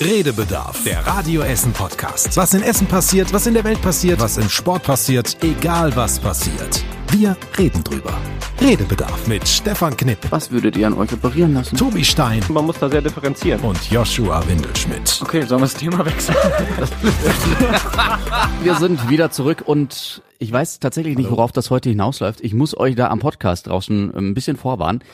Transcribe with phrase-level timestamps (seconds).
[0.00, 2.34] Redebedarf, der Radio Essen Podcast.
[2.34, 6.18] Was in Essen passiert, was in der Welt passiert, was im Sport passiert, egal was
[6.18, 6.82] passiert.
[7.10, 8.14] Wir reden drüber.
[8.62, 11.76] Redebedarf mit Stefan Knipp, Was würdet ihr an euch operieren lassen?
[11.76, 13.60] Tobi Stein Man muss da sehr differenzieren.
[13.60, 15.20] und Joshua Windelschmidt.
[15.22, 16.36] Okay, sollen wir das Thema wechseln?
[18.62, 22.40] wir sind wieder zurück und ich weiß tatsächlich nicht, worauf das heute hinausläuft.
[22.40, 25.04] Ich muss euch da am Podcast draußen ein bisschen vorwarnen.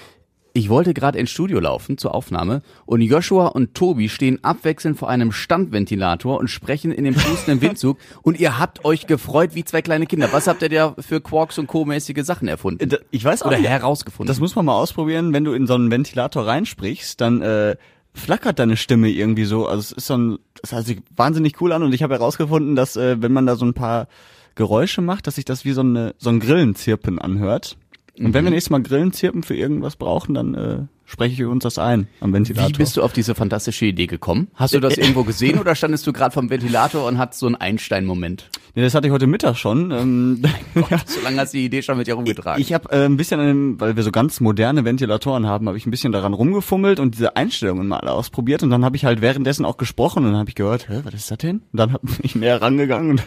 [0.56, 5.10] Ich wollte gerade ins Studio laufen zur Aufnahme und Joshua und Tobi stehen abwechselnd vor
[5.10, 9.82] einem Standventilator und sprechen in dem pustenden Windzug und ihr habt euch gefreut wie zwei
[9.82, 10.28] kleine Kinder.
[10.32, 12.88] Was habt ihr da für Quarks und Co-mäßige Sachen erfunden?
[12.88, 13.68] Da- Ich weiß auch Oder nicht.
[13.68, 14.28] herausgefunden?
[14.28, 17.76] Das muss man mal ausprobieren, wenn du in so einen Ventilator reinsprichst, dann äh,
[18.14, 19.66] flackert deine Stimme irgendwie so.
[19.66, 22.76] Also es ist so ein, das hört sich wahnsinnig cool an und ich habe herausgefunden,
[22.76, 24.08] dass äh, wenn man da so ein paar
[24.54, 27.76] Geräusche macht, dass sich das wie so, eine, so ein Grillenzirpen anhört.
[28.18, 31.78] Und wenn wir nächstes Mal Grillenzirpen für irgendwas brauchen, dann äh, spreche ich uns das
[31.78, 32.68] ein am Ventilator.
[32.68, 34.48] Wie bist du auf diese fantastische Idee gekommen?
[34.54, 37.56] Hast du das irgendwo gesehen oder standest du gerade vom Ventilator und hattest so einen
[37.56, 38.50] Einstein-Moment?
[38.74, 39.90] Nee, das hatte ich heute Mittag schon.
[39.90, 40.42] Ähm,
[41.06, 42.60] So lange hast du die Idee schon mit dir rumgetragen.
[42.60, 45.78] Ich habe äh, ein bisschen, an dem, weil wir so ganz moderne Ventilatoren haben, habe
[45.78, 49.20] ich ein bisschen daran rumgefummelt und diese Einstellungen mal ausprobiert und dann habe ich halt
[49.20, 51.62] währenddessen auch gesprochen und dann habe ich gehört, Hä, was ist das denn?
[51.72, 53.22] Und dann bin ich näher rangegangen und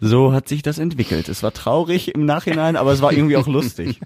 [0.00, 1.28] so hat sich das entwickelt.
[1.28, 4.00] Es war traurig im Nachhinein, aber es war irgendwie auch lustig.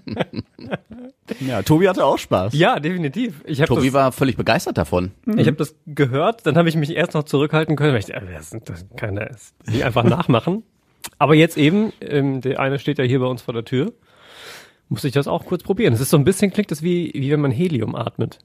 [1.39, 2.53] Ja, Tobi hatte auch Spaß.
[2.53, 3.43] Ja, definitiv.
[3.45, 5.11] Ich habe Tobi das, war völlig begeistert davon.
[5.37, 8.27] ich hab das gehört, dann habe ich mich erst noch zurückhalten können, weil ich dachte,
[8.33, 10.63] das, das kann das nicht einfach nachmachen.
[11.17, 13.93] Aber jetzt eben, ähm, der eine steht ja hier bei uns vor der Tür,
[14.89, 15.93] muss ich das auch kurz probieren.
[15.93, 18.39] Es ist so ein bisschen, klingt das wie, wie wenn man Helium atmet.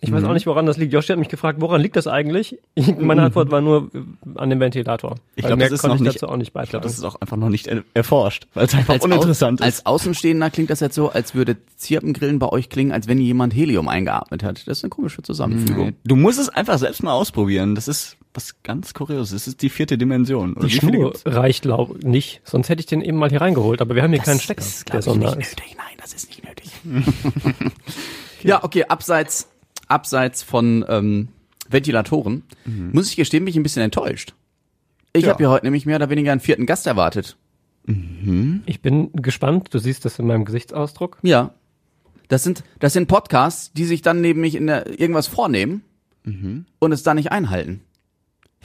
[0.00, 0.92] Ich weiß auch nicht, woran das liegt.
[0.92, 2.58] Josh hat mich gefragt, woran liegt das eigentlich?
[2.74, 4.00] Ich, meine Antwort war nur äh,
[4.38, 5.16] an dem Ventilator.
[5.36, 6.82] Ich glaube, das ist noch ich nicht, dazu auch nicht ich glaube, beitragen.
[6.82, 9.66] das ist auch einfach noch nicht er erforscht, weil es einfach Als, uninteressant Au ist.
[9.78, 13.54] als Außenstehender klingt das jetzt so, als würde Zirpengrillen bei euch klingen, als wenn jemand
[13.54, 14.66] Helium eingeatmet hat.
[14.68, 15.94] Das ist eine komische Zusammenfügung.
[16.04, 17.74] Du musst es einfach selbst mal ausprobieren.
[17.74, 19.30] Das ist was ganz Kurioses.
[19.30, 20.54] Das ist die vierte Dimension.
[20.54, 23.80] Oder Die Schnur reicht glaub nicht, sonst hätte ich den eben mal hier reingeholt.
[23.80, 25.76] Aber wir haben hier keinen Stecker, Das ist, glaube ich, nicht nötig.
[25.78, 26.70] Nein, das ist nicht nötig.
[28.42, 29.48] ja, okay, abseits,
[29.88, 31.28] abseits von ähm,
[31.68, 32.42] Ventilatoren,
[32.92, 34.34] muss ich gestehen, bin ich ein bisschen enttäuscht.
[35.12, 35.30] Ich Ja.
[35.32, 37.36] habe ja heute nämlich mehr oder weniger einen vierten Gast erwartet.
[38.66, 41.18] Ich bin gespannt, du siehst das in meinem Gesichtsausdruck.
[41.22, 41.54] Ja.
[42.28, 45.82] Das sind, das sind Podcasts, die sich dann neben mich in der, irgendwas vornehmen
[46.80, 47.80] und es dann nicht einhalten.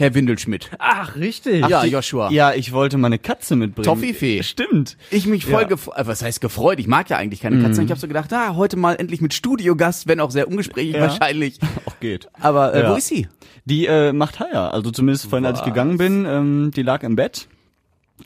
[0.02, 0.72] Herr Windelschmidt.
[0.80, 1.68] Ach, richtig.
[1.68, 2.32] ja, Joshua.
[2.32, 3.86] Ja, ich wollte meine Katze mitbringen.
[3.86, 4.42] Toffifee.
[4.42, 4.98] Stimmt.
[5.12, 5.68] Ich mich voll Ja.
[5.68, 6.80] gefreut, was heißt gefreut?
[6.80, 7.86] Ich mag ja eigentlich keine Katzen.
[7.86, 11.02] Ich habe so gedacht, ah, heute mal endlich mit Studiogast, wenn auch sehr ungesprächig Ja.
[11.02, 11.60] wahrscheinlich.
[11.86, 12.30] Auch geht.
[12.40, 12.92] Aber äh, Ja.
[12.92, 13.28] wo ist sie?
[13.66, 14.74] Die äh, macht Haier.
[14.74, 17.48] Also zumindest vorhin, als ich gegangen bin, ähm, die lag im Bett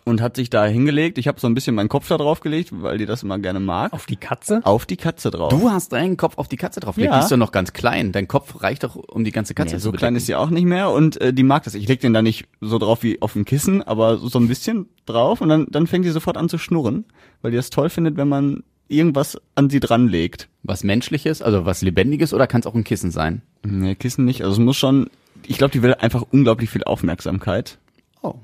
[0.04, 1.18] und hat sich da hingelegt.
[1.18, 3.60] Ich habe so ein bisschen meinen Kopf da drauf gelegt, weil die das immer gerne
[3.60, 3.94] mag.
[3.94, 4.62] Auf die Katze?
[4.64, 5.50] Auf die Katze drauf.
[5.50, 7.12] Du hast deinen Kopf auf die Katze draufgelegt.
[7.14, 7.20] Ja.
[7.20, 8.12] Die ist doch noch ganz klein.
[8.12, 10.16] Dein Kopf reicht doch, um die ganze Katze Nee, zu so klein bedecken.
[10.18, 11.76] ist sie auch nicht mehr und äh, die mag das.
[11.76, 14.88] Ich leg den da nicht so drauf wie auf dem Kissen, aber so ein bisschen
[15.06, 17.06] drauf und dann, dann fängt sie sofort an zu schnurren,
[17.42, 20.48] weil die das toll findet, wenn man irgendwas an sie dran legt.
[20.64, 23.42] Was Menschliches, also was Lebendiges oder kann es auch ein Kissen sein?
[23.64, 24.42] Nee, Kissen nicht.
[24.44, 25.10] Also es muss schon,
[25.48, 27.78] ich glaube, die will einfach unglaublich viel Aufmerksamkeit.
[28.22, 28.36] Oh.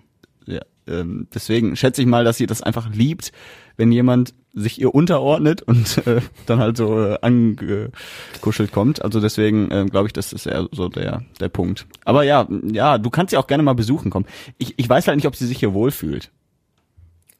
[0.47, 3.31] Ja, ähm, deswegen schätze ich mal, dass sie das einfach liebt,
[3.77, 9.01] wenn jemand sich ihr unterordnet und äh, dann halt so äh, angekuschelt kommt.
[9.01, 11.87] Also deswegen ähm, glaube ich, das ist eher so der der Punkt.
[12.03, 14.25] Aber ja, ja, du kannst sie auch gerne mal besuchen kommen.
[14.57, 16.31] Ich, ich weiß halt nicht, ob sie sich hier wohlfühlt.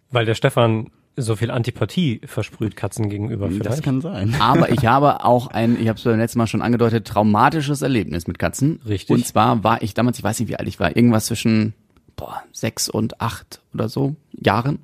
[0.10, 3.84] Weil der Stefan so viel Antipathie versprüht Katzen gegenüber Das vielleicht.
[3.84, 4.36] kann sein.
[4.40, 8.28] Aber ich habe auch ein, ich habe es beim letzten Mal schon angedeutet, traumatisches Erlebnis
[8.28, 8.82] mit Katzen.
[8.88, 9.10] Richtig.
[9.14, 11.74] Und zwar war ich damals, ich weiß nicht, wie alt ich war, irgendwas zwischen
[12.22, 14.78] boah, sechs und acht oder so Jahren.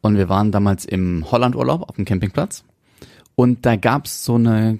[0.00, 2.64] Und wir waren damals im Hollandurlaub auf dem Campingplatz.
[3.34, 4.78] Und da gab's so eine,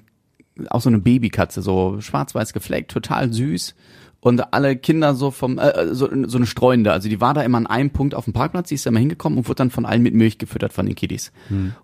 [0.71, 3.75] auch so eine Babykatze, so schwarz-weiß gefleckt, total süß.
[4.19, 6.91] Und alle Kinder so vom, äh, so, so eine Streunende.
[6.91, 8.99] Also die war da immer an einem Punkt auf dem Parkplatz, die ist da immer
[8.99, 11.31] hingekommen und wurde dann von allen mit Milch gefüttert von den Kiddies.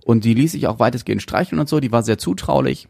[0.04, 2.88] Und die ließ sich auch weitestgehend streicheln und so, die war sehr zutraulich.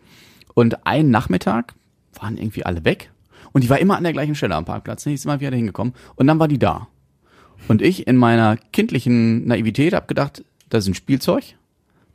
[0.53, 1.73] Und einen Nachmittag
[2.13, 3.11] waren irgendwie alle weg.
[3.55, 5.05] Und die war immer an der gleichen Stelle am Parkplatz.
[5.05, 5.11] ne?
[5.11, 5.93] Die ist immer wieder hingekommen.
[6.15, 6.89] Und dann war die da.
[7.69, 11.55] Und ich in meiner kindlichen Naivität hab gedacht, das ist ein Spielzeug.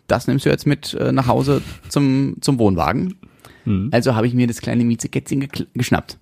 [0.07, 3.17] Das nimmst du jetzt mit äh, nach Hause zum, zum Wohnwagen.
[3.91, 6.19] Also habe ich mir das kleine Miezekätzchen gekl- geschnappt.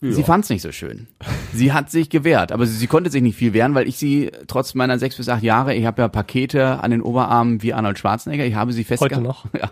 [0.00, 1.06] Sie fand's nicht so schön.
[1.54, 4.30] Sie hat sich gewehrt, aber sie, sie konnte sich nicht viel wehren, weil ich sie
[4.46, 7.98] trotz meiner sechs bis acht Jahre, ich habe ja Pakete an den Oberarmen wie Arnold
[7.98, 9.22] Schwarzenegger, ich habe sie festgehalten.
[9.22, 9.46] noch?
[9.54, 9.70] Ja.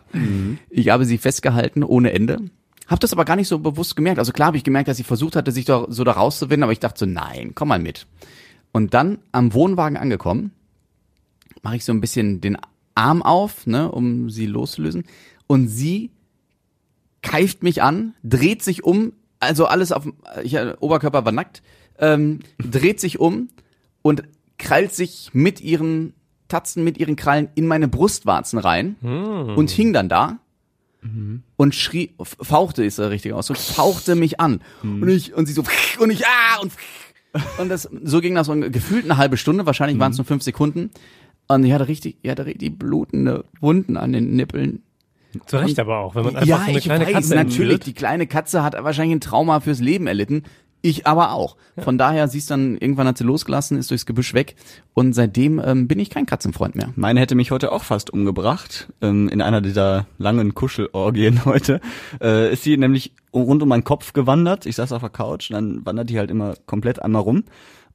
[0.71, 2.39] Ich habe sie festgehalten ohne Ende.
[2.89, 4.19] Hab das aber gar nicht so bewusst gemerkt.
[4.19, 6.73] Also klar habe ich gemerkt, dass sie versucht hatte, sich doch so da rauszuwinden, aber
[6.73, 8.07] ich dachte so, nein, komm mal mit.
[8.73, 10.53] Und dann am Wohnwagen angekommen,
[11.63, 12.57] mache ich so ein bisschen den
[12.95, 15.05] Arm auf, ne, um sie loszulösen.
[15.47, 16.11] Und sie
[17.23, 21.63] keift mich an, dreht sich um, also alles auf, dem- ich, Oberkörper war nackt,
[21.99, 23.49] ähm, dreht sich um
[24.03, 24.25] und
[24.59, 26.15] krallt sich mit ihren
[26.49, 28.97] Tatzen, mit ihren Krallen in meine Brustwarzen rein
[29.57, 30.39] und hing dann da
[31.57, 35.65] und schrie, fauchte ist der richtige Ausdruck, fauchte mich an und ich und sie so
[35.99, 36.73] und ich ah und
[37.59, 40.43] und das so ging das so gefühlt eine halbe Stunde, wahrscheinlich waren es nur fünf
[40.43, 40.91] Sekunden
[41.49, 44.83] und ich hatte richtig, ich hatte richtig blutende Wunden an den Nippeln.
[45.47, 47.59] Zu Recht aber auch, wenn man einfach Ja, so eine ich kleine weiß, Katze natürlich.
[47.59, 47.87] entführt.
[47.87, 50.43] Die kleine Katze hat wahrscheinlich ein Trauma fürs Leben erlitten.
[50.83, 51.57] Ich aber auch.
[51.79, 54.57] Von daher, sie ist dann, irgendwann hat sie losgelassen, ist durchs Gebüsch weg.
[54.95, 56.93] Und seitdem ähm, bin ich kein Katzenfreund mehr.
[56.97, 58.89] Meine hätte mich heute auch fast umgebracht.
[59.01, 61.81] Ähm, in einer dieser langen Kuschelorgien heute.
[62.21, 64.67] Äh, ist sie nämlich rund um meinen Kopf gewandert.
[64.67, 67.45] Ich saß auf der Couch und dann wandert die halt immer komplett einmal rum.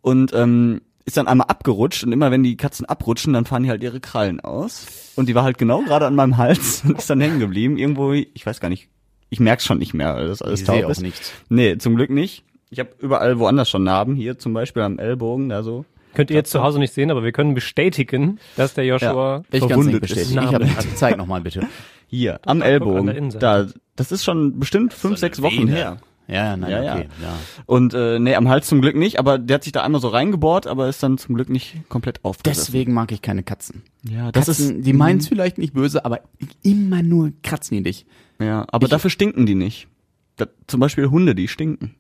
[0.02, 3.70] Und ähm, ist dann einmal abgerutscht und immer wenn die Katzen abrutschen, dann fahren die
[3.70, 4.86] halt ihre Krallen aus.
[5.16, 7.78] Und die war halt genau gerade an meinem Hals und ist dann hängen geblieben.
[7.78, 8.90] Irgendwo, ich weiß gar nicht,
[9.30, 11.02] ich merk's schon nicht mehr, weil das alles Ich taub sehe auch ist.
[11.02, 11.32] nichts.
[11.50, 12.44] Nee, zum Glück nicht.
[12.70, 14.16] Ich habe überall woanders schon Narben.
[14.16, 15.86] Hier zum Beispiel am Ellbogen, da so.
[16.14, 19.60] Könnt ihr jetzt zu Hause nicht sehen, aber wir können bestätigen, dass der Joshua Ich
[19.62, 20.38] kann es nicht Verwundet bestätigen.
[20.38, 20.44] ist.
[20.44, 20.76] Ich hab, Narben.
[20.96, 21.62] zeig noch mal bitte.
[22.08, 23.30] Hier, am Ellbogen.
[23.40, 25.72] Da, das ist schon bestimmt fünf, sechs Wochen Vene.
[25.72, 25.98] her.
[26.28, 26.96] Ja, ja, nein, Ja, ja.
[26.96, 27.08] okay.
[27.22, 27.34] Ja.
[27.68, 30.10] Und äh, nee, am Hals zum Glück nicht, aber der hat sich da einmal so
[30.10, 32.66] reingebohrt, aber ist dann zum Glück nicht komplett aufgerissen.
[32.66, 33.84] Deswegen mag ich keine Katzen.
[34.10, 36.22] Ja, das Katzen, ist die meinen es vielleicht nicht böse, aber
[36.64, 38.06] immer nur kratzen die dich.
[38.40, 39.88] ja, aber dafür stinken die nicht.
[40.36, 41.96] Da, zum Beispiel Hunde, die stinken.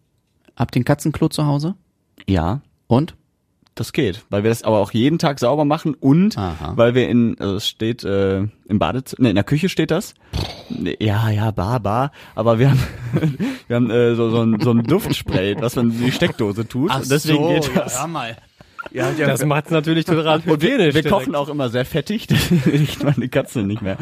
[0.57, 1.75] Habt ihr ein Katzenklo zu Hause?
[2.27, 3.15] Ja, Und?
[3.75, 6.73] das geht, weil wir das aber auch jeden Tag sauber machen und Aha.
[6.75, 10.15] weil wir in, also es steht äh, im Badezimmer, nee, in der Küche steht das.
[10.99, 12.83] Ja, ja, bar, bar, aber wir haben,
[13.67, 16.93] wir haben äh, so, so, ein, so ein Duftspray, was man in die Steckdose tut.
[16.93, 17.93] und deswegen geht das.
[17.93, 18.35] Ja, mal.
[18.91, 21.09] Ja, ja, Das macht's natürlich total Und wir, wir direkt.
[21.09, 22.27] kochen auch immer sehr fettig,
[22.65, 23.97] riecht meine Katze nicht mehr.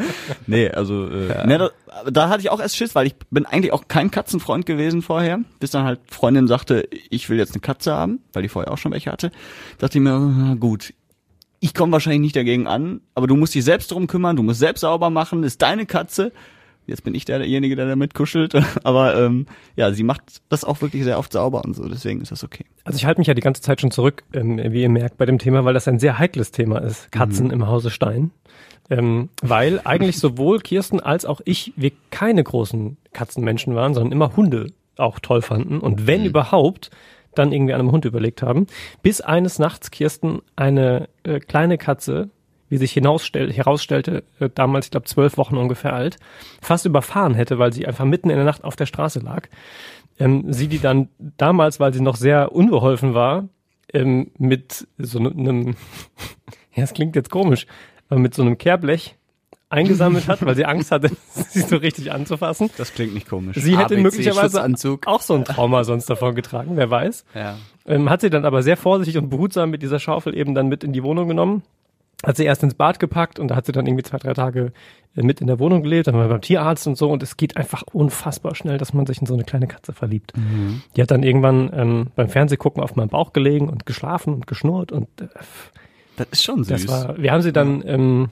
[0.46, 1.70] Nee, also äh, ne, da,
[2.10, 5.40] da hatte ich auch erst Schiss, weil ich bin eigentlich auch kein Katzenfreund gewesen vorher,
[5.60, 8.78] bis dann halt Freundin sagte, ich will jetzt eine Katze haben, weil die vorher auch
[8.78, 9.30] schon welche hatte.
[9.78, 10.92] Dachte ich mir, na gut,
[11.60, 14.60] ich komme wahrscheinlich nicht dagegen an, aber du musst dich selbst drum kümmern, du musst
[14.60, 16.32] selbst sauber machen, ist deine Katze.
[16.86, 18.54] Jetzt bin ich der, derjenige, der damit kuschelt,
[18.84, 22.32] aber ähm, ja, sie macht das auch wirklich sehr oft sauber und so, deswegen ist
[22.32, 22.64] das okay.
[22.84, 25.26] Also ich halte mich ja die ganze Zeit schon zurück, ähm, wie ihr merkt, bei
[25.26, 27.10] dem Thema, weil das ein sehr heikles Thema ist.
[27.10, 28.30] Katzen im Hause Stein.
[28.88, 34.36] Ähm, weil eigentlich sowohl Kirsten als auch ich, wir keine großen Katzenmenschen waren, sondern immer
[34.36, 35.80] Hunde auch toll fanden.
[35.80, 36.90] Und wenn überhaupt,
[37.34, 38.66] dann irgendwie an einem Hund überlegt haben.
[39.02, 42.30] Bis eines Nachts Kirsten eine äh, kleine Katze,
[42.68, 46.16] wie sich herausstellte, äh, damals, ich glaube, zwölf Wochen ungefähr alt,
[46.60, 49.48] fast überfahren hätte, weil sie einfach mitten in der Nacht auf der Straße lag
[50.18, 53.48] ähm, sie die dann damals, weil sie noch sehr unbeholfen war,
[53.92, 55.74] ähm, mit so einem,
[56.74, 57.66] ja, es klingt jetzt komisch,
[58.08, 59.16] aber mit so einem Kehrblech
[59.68, 62.70] eingesammelt hat, weil sie Angst hatte, sie so richtig anzufassen.
[62.76, 63.56] Das klingt nicht komisch.
[63.58, 64.64] Sie hätte ABC möglicherweise
[65.06, 67.24] auch so ein Trauma sonst davon getragen, wer weiß.
[67.34, 67.56] Ja.
[67.84, 70.84] Ähm, hat sie dann aber sehr vorsichtig und behutsam mit dieser Schaufel eben dann mit
[70.84, 71.62] in die Wohnung genommen.
[72.24, 74.72] Hat sie erst ins Bad gepackt und da hat sie dann irgendwie zwei, drei Tage
[75.14, 77.56] äh, mit in der Wohnung gelebt, dann war beim Tierarzt und so und es geht
[77.56, 80.32] einfach unfassbar schnell, dass man sich in so eine kleine Katze verliebt.
[80.96, 84.92] Die hat dann irgendwann ähm, beim Fernsehgucken auf meinem Bauch gelegen und geschlafen und geschnurrt
[84.92, 85.26] und äh,
[86.16, 86.86] Das ist schon süß.
[86.86, 88.28] das war, wir haben sie dann ähm,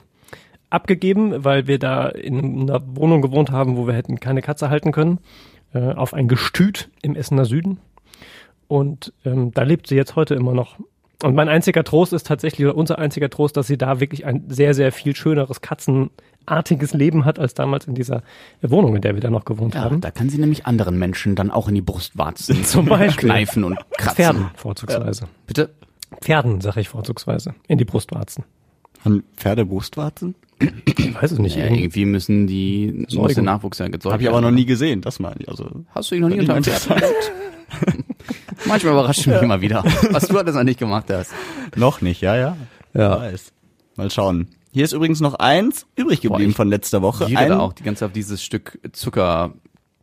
[0.70, 4.92] abgegeben, weil wir da in einer Wohnung gewohnt haben, wo wir hätten keine Katze halten
[4.92, 5.18] können,
[5.74, 7.80] äh, auf ein Gestüt im Essener Süden.
[8.66, 10.78] Und ähm, da lebt sie jetzt heute immer noch.
[11.22, 14.44] Und mein einziger Trost ist tatsächlich, oder unser einziger Trost, dass sie da wirklich ein
[14.48, 18.22] sehr, sehr viel schöneres katzenartiges Leben hat, als damals in dieser
[18.60, 20.00] Wohnung, in der wir da noch gewohnt Ja, haben.
[20.00, 23.28] da kann sie nämlich anderen Menschen dann auch in die Brustwarzen Zum Beispiel.
[23.30, 24.16] kneifen und kratzen.
[24.16, 25.28] Pferden vorzugsweise.
[25.46, 25.70] Bitte?
[26.20, 27.54] Pferden, sage ich vorzugsweise.
[27.68, 28.44] In die Brustwarzen.
[29.04, 30.34] Haben Pferde Brustwarzen?
[30.84, 31.56] Ich weiß es nicht.
[31.56, 32.04] Ja, irgendwie.
[32.06, 33.34] müssen die, muss Säugen.
[33.34, 35.48] der Nachwuchs ja gezeugt Habe ich aber noch nie gesehen, das meine ich.
[35.48, 37.02] Also Hast du ihn noch nie unter einem Pferd?
[38.66, 41.32] Manchmal überrascht mich immer wieder, was du alles noch nicht gemacht hast.
[41.76, 42.56] noch nicht, ja, ja.
[42.94, 43.20] Ja.
[43.20, 43.52] Weiß.
[43.96, 44.48] Mal schauen.
[44.72, 47.26] Hier ist übrigens noch eins übrig geblieben ich von letzter Woche.
[47.26, 49.54] Jeder Ein, auch die ganze Zeit auf dieses Stück Zucker.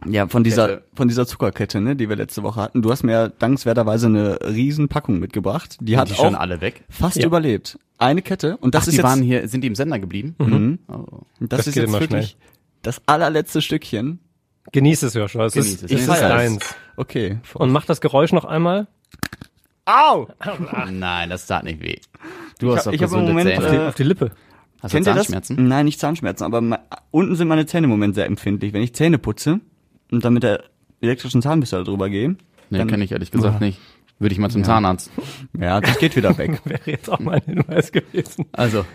[0.08, 0.84] Ja, von dieser Kette.
[0.96, 2.82] von dieser Zuckerkette, ne, die wir letzte Woche hatten.
[2.82, 5.78] Du hast mir dankenswerterweise eine riesen Packung mitgebracht.
[5.80, 6.84] Die hat die auch schon alle weg.
[6.90, 7.26] fast Ja.
[7.28, 7.78] überlebt.
[7.98, 10.36] Eine Kette und das Ach, ist die jetzt waren hier, sind die im Sender geblieben?
[10.40, 10.80] Mhm.
[10.88, 10.94] Oh.
[11.40, 12.38] und das, Das ist jetzt wirklich
[12.82, 14.20] das allerletzte Stückchen.
[14.72, 15.46] Genieß es, Joshua.
[15.46, 15.84] Es Genieß ist, es.
[15.86, 16.20] es Ich ist feier's.
[16.22, 16.76] deins.
[16.98, 17.40] Okay.
[17.56, 18.88] Und mach das Geräusch noch einmal.
[19.86, 20.28] Au!
[20.92, 21.98] Nein, das tat nicht weh.
[22.60, 23.66] Du hast hab- doch ich hab im gesunde Moment, Zähne.
[23.66, 24.32] Auf die, auf die Lippe.
[24.82, 25.24] hast du Kennt ihr das?
[25.26, 25.68] Zahnschmerzen?
[25.68, 28.74] Nein, nicht Zahnschmerzen, aber me- unten sind meine Zähne im Moment sehr empfindlich.
[28.74, 29.60] Wenn ich Zähne putze
[30.12, 30.64] und dann mit der
[31.02, 32.36] elektrischen Zahnbürste da drüber gehe,
[32.70, 33.80] Nee, dann- kenne ich ehrlich gesagt nicht.
[34.20, 35.10] Würde ich mal zum Zahnarzt.
[35.60, 36.62] ja, das geht wieder weg.
[36.66, 38.46] Wäre jetzt auch mein Hinweis gewesen.
[38.52, 38.86] Also,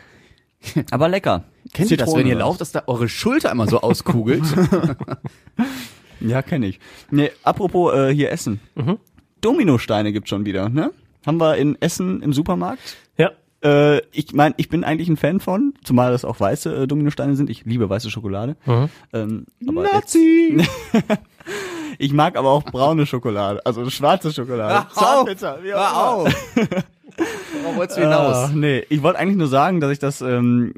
[0.93, 1.43] Aber lecker.
[1.77, 4.45] Kennt ihr das, wenn ihr lauft, dass da eure Schulter immer so auskugelt?
[6.21, 6.81] Ja, kenne ich.
[7.11, 8.61] Nee, apropos äh, hier Essen.
[8.75, 8.99] Mhm.
[9.41, 10.91] Dominosteine gibt's schon wieder, ne?
[11.27, 12.97] Haben wir in Essen im Supermarkt.
[13.19, 13.33] Ja.
[13.63, 17.37] Äh, ich meine, ich bin eigentlich ein Fan von, zumal das auch weiße äh, Dominosteine
[17.37, 17.51] sind.
[17.51, 18.57] Ich liebe weiße Schokolade.
[18.65, 18.89] Mhm.
[19.13, 20.65] Ähm, aber Nazi!
[21.99, 24.87] ich mag aber auch braune Schokolade, also schwarze Schokolade.
[24.95, 26.35] Zartbitter, wie auch immer.
[27.63, 28.37] Worauf wolltest du hinaus?
[28.37, 30.75] Ah, nee, ich wollte eigentlich nur sagen, dass ich das ähm,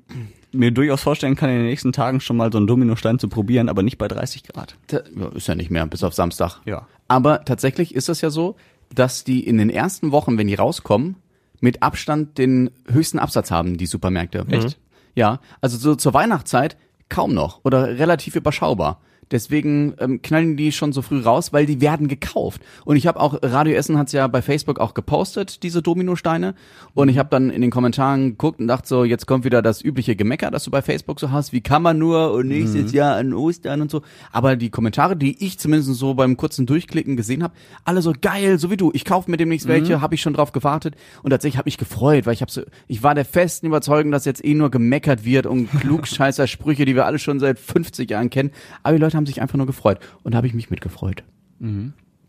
[0.58, 3.68] mir durchaus vorstellen kann, in den nächsten Tagen schon mal so einen Dominostein zu probieren,
[3.68, 4.76] aber nicht bei 30 Grad.
[4.90, 4.98] Ja,
[5.28, 6.60] Ist ja nicht mehr, bis auf Samstag.
[6.64, 6.86] Ja.
[7.06, 8.56] Aber tatsächlich ist es ja so,
[8.94, 11.16] dass die in den ersten Wochen, wenn die rauskommen,
[11.60, 14.44] mit Abstand den höchsten Absatz haben, die Supermärkte.
[14.48, 14.78] Echt?
[15.14, 16.76] Ja, also so zur Weihnachtszeit
[17.08, 19.00] kaum noch oder relativ überschaubar.
[19.30, 22.62] Deswegen ähm, knallen die schon so früh raus, weil die werden gekauft.
[22.84, 26.54] Und ich habe auch, Radio Essen hat's ja bei Facebook auch gepostet, diese Dominosteine.
[26.94, 29.82] Und ich habe dann in den Kommentaren geguckt und dachte so, jetzt kommt wieder das
[29.82, 31.52] übliche Gemecker, das du bei Facebook so hast.
[31.52, 34.02] Wie kann man nur und nächstes Jahr an Ostern und so.
[34.32, 37.54] Aber die Kommentare, die ich zumindest so beim kurzen Durchklicken gesehen habe,
[37.84, 38.90] alle so geil, so wie du.
[38.94, 40.94] Ich kaufe mir demnächst welche, habe ich schon drauf gewartet.
[41.22, 44.24] Und tatsächlich habe ich gefreut, weil ich habe so, ich war der festen Überzeugung, dass
[44.24, 48.30] jetzt eh nur gemeckert wird und klugscheißer Sprüche, die wir alle schon seit 50 Jahren
[48.30, 48.50] kennen.
[48.82, 49.98] Aber die Leute haben sich einfach nur gefreut.
[50.22, 51.22] Und da habe ich mich mitgefreut.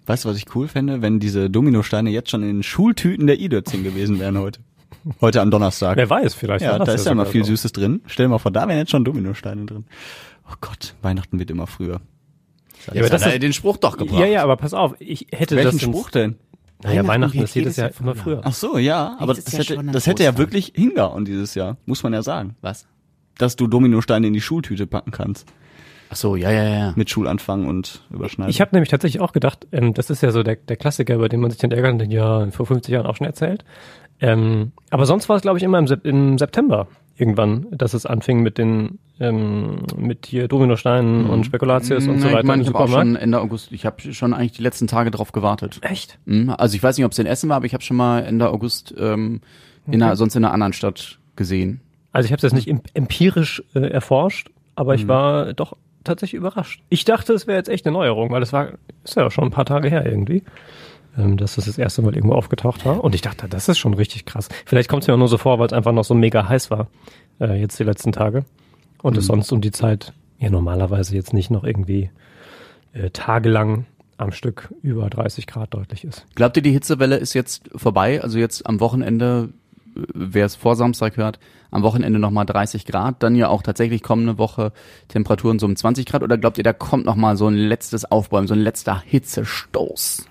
[0.06, 3.40] Weißt du, was ich cool fände, wenn diese Dominosteine jetzt schon in den Schultüten der
[3.40, 4.60] I-Dötzing gewesen wären heute?
[5.22, 5.98] Heute am Donnerstag.
[5.98, 6.66] Wer weiß, vielleicht.
[6.66, 7.52] ja, da ist ja immer viel so.
[7.52, 8.02] Süßes drin.
[8.08, 9.86] Stell dir mal vor, da wären jetzt schon Dominosteine drin.
[10.50, 12.02] Oh Gott, Weihnachten wird immer früher.
[12.92, 14.20] Ja, aber das hat er den Spruch doch gebracht.
[14.20, 16.36] ja, ja, aber pass auf, ich hätte Welchen das Spruch denn?
[16.82, 18.42] Naja, Weihnachten ist jedes Jahr immer früher.
[18.44, 22.04] Ach so, ja, aber das Jahr hätte, das hätte ja wirklich hingehauen dieses Jahr, muss
[22.04, 22.56] man ja sagen.
[22.62, 22.88] Was?
[23.38, 25.46] Dass du Dominosteine in die Schultüte packen kannst.
[26.12, 26.94] Ach so, ja, ja, ja.
[26.96, 28.50] Mit Schulanfang und Überschneiden.
[28.50, 31.30] Ich habe nämlich tatsächlich auch gedacht, ähm, das ist ja so der, der Klassiker, über
[31.30, 33.64] den man sich dann ärgert und denkt, ja, vor 50 Jahren auch schon erzählt.
[34.22, 36.88] Ähm, aber sonst war es, glaube ich, immer im, Sep im September
[37.18, 42.40] irgendwann, dass es anfing mit den ähm, mit hier Dominosteinen und Spekulatius und so weiter
[42.40, 45.12] ich meine, ich habe auch schon Ende August, ich habe schon eigentlich die letzten Tage
[45.12, 45.80] drauf gewartet.
[45.82, 46.18] Echt?
[46.26, 48.20] Mhm, Also ich weiß nicht, ob es in Essen war, aber ich habe schon mal
[48.24, 49.42] Ende August ähm,
[49.88, 51.82] in einer, sonst in einer anderen Stadt gesehen.
[52.14, 55.00] Also ich habe es jetzt nicht em- empirisch äh, erforscht, aber Mhm.
[55.00, 55.76] ich war doch
[56.10, 56.82] tatsächlich überrascht.
[56.90, 58.74] Ich dachte, es wäre jetzt echt eine Neuerung, weil das war
[59.04, 60.44] ist ja schon ein paar Tage her irgendwie,
[61.18, 63.04] ähm, dass das das erste Mal irgendwo aufgetaucht war.
[63.04, 64.50] Und ich dachte, das ist schon richtig krass.
[64.66, 66.70] Vielleicht kommt es mir auch nur so vor, weil es einfach noch so mega heiß
[66.72, 66.88] war
[67.40, 68.44] äh, jetzt die letzten Tage
[69.02, 69.20] und Mhm.
[69.20, 72.10] es sonst um die Zeit ja normalerweise jetzt nicht noch irgendwie
[72.94, 73.86] äh, tagelang
[74.18, 76.26] am Stück über 30 Grad deutlich ist.
[76.36, 78.22] Glaubt ihr, die Hitzewelle ist jetzt vorbei?
[78.22, 79.50] Also jetzt am Wochenende,
[80.14, 81.40] wer es vor Samstag hört,
[81.72, 84.72] am Wochenende nochmal 30 Grad, dann ja auch tatsächlich kommende Woche
[85.08, 88.48] Temperaturen so um 20 Grad oder glaubt ihr, da kommt nochmal so ein letztes Aufbäumen,
[88.48, 90.26] so ein letzter Hitzestoß?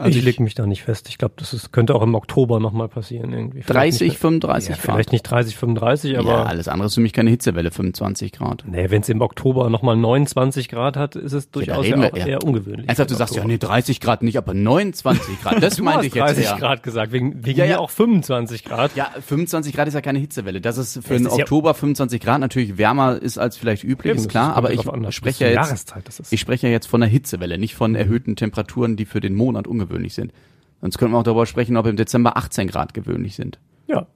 [0.00, 1.08] Also ich ich- leg mich da nicht fest.
[1.08, 3.62] Ich glaube, das ist, könnte auch im Oktober nochmal passieren irgendwie.
[3.62, 4.94] Vielleicht 30, nicht, 35 ja, Grad?
[4.94, 8.64] Vielleicht nicht 30, 35, aber ja, alles andere ist für mich keine Hitzewelle, 25 Grad.
[8.66, 12.42] nee, wenn es im Oktober nochmal 29 Grad hat, ist es durchaus ja, wir eher-
[12.42, 12.88] ungewöhnlich.
[12.88, 16.06] Ernsthaft, du sagst ja, nee, 30 Grad nicht, aber 29 Grad, das Du meinte hast
[16.06, 16.56] ich jetzt 30 eher.
[16.56, 17.78] Grad gesagt, wegen, wegen Ja, ja.
[17.78, 18.96] auch 25 Grad.
[18.96, 20.60] Ja, 25 Grad ist ja keine Hitzewelle.
[20.60, 24.28] Dass es für den ja- Oktober 25 Grad natürlich wärmer ist als vielleicht üblich, ist
[24.28, 24.54] klar.
[24.56, 24.80] Aber ich
[25.10, 25.94] spreche ja jetzt,
[26.30, 29.66] ich spreche ja jetzt von der Hitzewelle, nicht von erhöhten Temperaturen, die für den Monat
[29.66, 30.32] ungewöhnlich sind.
[30.80, 33.58] Sonst könnten wir auch darüber sprechen, ob im Dezember 18 Grad gewöhnlich sind.
[33.86, 34.06] Ja.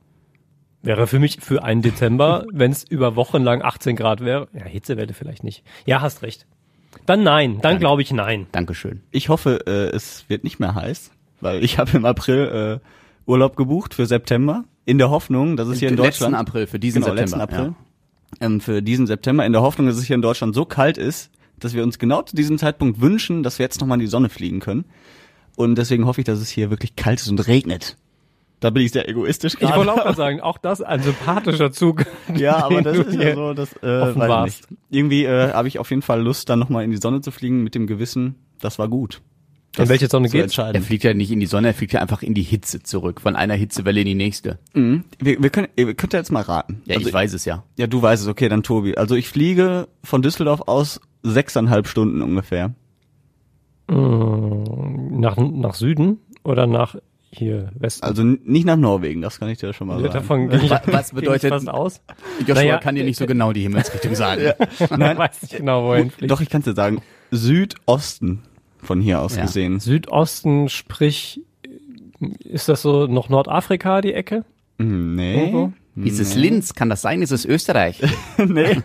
[0.83, 4.49] Wäre für mich für einen Dezember, wenn es über Wochen lang 18 Grad wäre.
[4.53, 5.63] Ja, Hitzewelle vielleicht nicht.
[5.87, 6.47] Ja, hast recht.
[7.07, 8.47] Dann nein, dann glaube ich nein.
[8.53, 9.03] Dankeschön.
[9.11, 13.57] Ich hoffe, äh, es wird nicht mehr heiß, weil ich habe im April äh, Urlaub
[13.57, 17.03] gebucht für September, in der Hoffnung, dass es hier in letzten Deutschland April, für diesen
[17.03, 17.39] genau, September.
[17.39, 17.75] letzten April,
[18.41, 21.31] ähm, für diesen September, in der Hoffnung, dass es hier in Deutschland so kalt ist,
[21.59, 24.29] dass wir uns genau zu diesem Zeitpunkt wünschen, dass wir jetzt nochmal in die Sonne
[24.29, 24.85] fliegen können.
[25.57, 27.97] Und deswegen hoffe ich, dass es hier wirklich kalt ist und regnet.
[28.61, 29.93] Da bin ich sehr egoistisch Ich wollte gerade.
[29.93, 32.07] auch mal sagen, auch das ein sympathischer Zug.
[32.35, 34.69] Ja, aber das ist ja hier so, das äh, weiß nicht.
[34.91, 37.63] Irgendwie äh, habe ich auf jeden Fall Lust, dann nochmal in die Sonne zu fliegen
[37.63, 39.21] mit dem Gewissen, das war gut.
[39.77, 40.57] In welche Sonne zu geht's?
[40.57, 43.21] Er fliegt ja nicht in die Sonne, er fliegt ja einfach in die Hitze zurück,
[43.21, 44.59] von einer Hitzewelle in die nächste.
[44.73, 45.05] Mhm.
[45.19, 46.81] Wir, wir können, ihr könnt ja jetzt mal raten.
[46.87, 47.65] Ja, also, ich weiß es ja.
[47.77, 48.97] Ja, du weißt es, okay, dann Tobi.
[48.97, 52.75] Also ich fliege von Düsseldorf aus sechseinhalb Stunden ungefähr.
[53.87, 56.97] Mm, Nach, nach Süden oder nach
[57.31, 58.05] hier Westen?
[58.05, 60.13] Also nicht nach Norwegen, das kann ich dir schon mal sagen.
[60.13, 62.01] Davon Wa- was bedeutet- fast aus.
[62.41, 64.53] Joshua Naja, kann dir nicht so genau die Himmelsrichtung sagen.
[64.97, 65.19] Nein.
[65.19, 66.31] weiß nicht genau, wohin fliegt.
[66.31, 68.43] Doch, ich kann dir sagen, Südosten
[68.83, 69.43] von hier aus Ja.
[69.43, 69.81] gesehen.
[69.81, 71.41] Südosten, sprich,
[72.45, 74.45] ist das so noch Nordafrika, die Ecke?
[74.79, 75.41] Mhm, Nee.
[75.41, 75.73] Irgendwo?
[75.97, 76.75] Ist es Linz?
[76.75, 77.23] Kann das sein?
[77.23, 78.01] Ist es Österreich?
[78.39, 78.79] nee.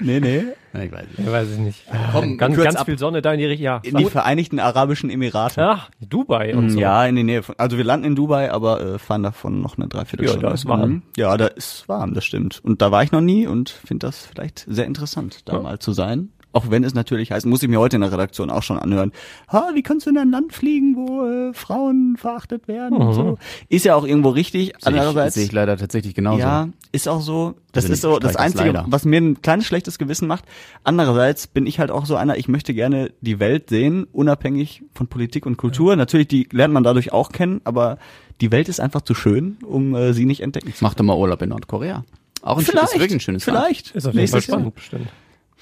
[0.00, 0.42] Nee, nee.
[0.74, 1.18] ich weiß nicht.
[1.26, 1.84] Ja, weiß ich nicht.
[2.12, 2.86] Komm, ganz ganz ab.
[2.86, 3.64] viel Sonne da in die Richtung.
[3.64, 5.62] Ja, In die Vereinigten Arabischen Emirate.
[5.62, 6.78] Ach, Dubai und so.
[6.78, 9.76] Ja, in die Nähe von, also wir landen in Dubai, aber äh, fahren davon noch
[9.78, 10.44] eine Dreiviertelstunde.
[10.44, 10.90] Ja, da ist warm.
[10.90, 11.02] Mhm.
[11.16, 12.60] Ja, da ist warm, das stimmt.
[12.62, 15.60] Und da war ich noch nie und finde das vielleicht sehr interessant, da Ja.
[15.62, 16.30] mal zu sein.
[16.52, 19.12] Auch wenn es natürlich heißt, muss ich mir heute in der Redaktion auch schon anhören,
[19.52, 23.38] ha, wie kannst du in ein Land fliegen, wo äh, Frauen verachtet werden und so.
[23.68, 24.62] Ist ja auch irgendwo richtig.
[24.62, 26.40] Sehe ich, Andererseits, sehe ich leider tatsächlich genauso.
[26.40, 27.54] ja, ist auch so.
[27.72, 28.86] Das Also ist so das das Einzige, leider.
[28.88, 30.44] was mir ein kleines schlechtes Gewissen macht.
[30.84, 35.06] Andererseits bin ich halt auch so einer, ich möchte gerne die Welt sehen, unabhängig von
[35.06, 35.96] Politik und Kultur.
[35.96, 37.98] Natürlich, die lernt man dadurch auch kennen, aber
[38.40, 41.16] die Welt ist einfach zu schön, um äh, sie nicht entdecken zu Mach doch mal
[41.16, 42.04] Urlaub in Nordkorea.
[42.40, 43.58] Auch ein Vielleicht, ist wirklich ein schönes Land.
[43.58, 43.90] vielleicht.
[43.94, 45.08] Ist auf jeden Fall spannend, bestimmt.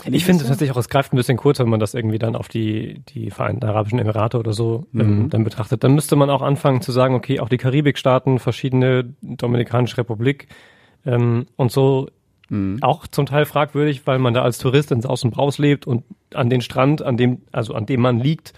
[0.05, 2.49] Ich finde tatsächlich auch, es greift ein bisschen kurz, wenn man das irgendwie dann auf
[2.49, 5.83] die, die Vereinten Arabischen Emirate oder so ähm, dann betrachtet.
[5.85, 10.49] Dann müsste man auch anfangen zu sagen, okay, auch die Karibikstaaten, verschiedene Dominikanische Republik
[11.07, 12.09] ähm, und so
[12.81, 16.05] auch zum Teil fragwürdig, weil man da als Tourist ins Aus und Braus lebt und
[16.33, 18.53] an den Strand, an dem, also an dem man liegt,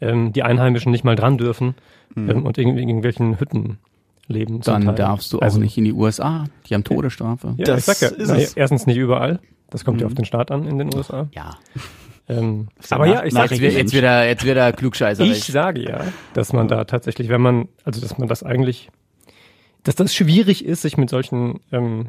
[0.00, 1.76] ähm, die Einheimischen nicht mal dran dürfen
[2.16, 3.78] ähm, und irgendwie in irgendwelchen Hütten
[4.26, 4.60] leben.
[4.62, 4.94] Dann Teil.
[4.96, 6.46] darfst du auch Also- nicht in die USA.
[6.68, 7.54] Die haben Todesstrafe.
[7.58, 8.54] Ja, Das ich sag ja, ist na, es.
[8.54, 9.38] erstens nicht überall.
[9.70, 11.28] Das kommt ja auf den Staat an in den USA.
[11.32, 11.56] Ja.
[12.28, 15.24] Ähm, ja aber nach- ja, ich sag, Jetzt, wird- jetzt wieder, jetzt wieder klugscheißer.
[15.24, 16.00] ich sage ja,
[16.34, 18.90] dass man da tatsächlich, wenn man, also dass man das eigentlich,
[19.82, 22.08] dass das schwierig ist, sich mit solchen ähm,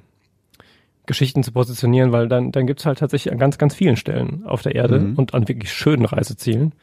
[1.06, 4.62] Geschichten zu positionieren, weil dann, dann gibt's halt tatsächlich an ganz, ganz vielen Stellen auf
[4.62, 5.16] der Erde Mhm.
[5.16, 6.74] und an wirklich schönen Reisezielen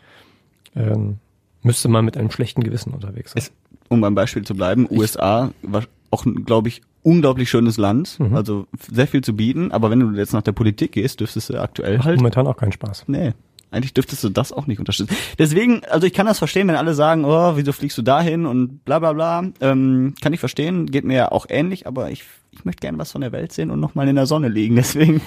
[0.75, 1.19] ähm,
[1.63, 3.43] müsste man mit einem schlechten Gewissen unterwegs sein.
[3.43, 3.53] Es-
[3.89, 8.35] um beim Beispiel zu bleiben, USA war auch, glaube ich, unglaublich schönes Land, Mhm.
[8.35, 11.61] also sehr viel zu bieten, aber wenn du jetzt nach der Politik gehst, dürftest du
[11.63, 13.05] aktuell halt, Momentan auch keinen Spaß.
[13.07, 13.33] nee,
[13.71, 15.15] eigentlich dürftest du das auch nicht unterstützen.
[15.39, 18.85] Deswegen, also ich kann das verstehen, wenn alle sagen, oh, wieso fliegst du dahin und
[18.85, 22.65] bla bla bla, ähm, kann ich verstehen, geht mir ja auch ähnlich, aber ich, ich
[22.65, 25.21] möchte gerne was von der Welt sehen und nochmal in der Sonne liegen, deswegen,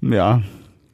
[0.00, 0.42] ja,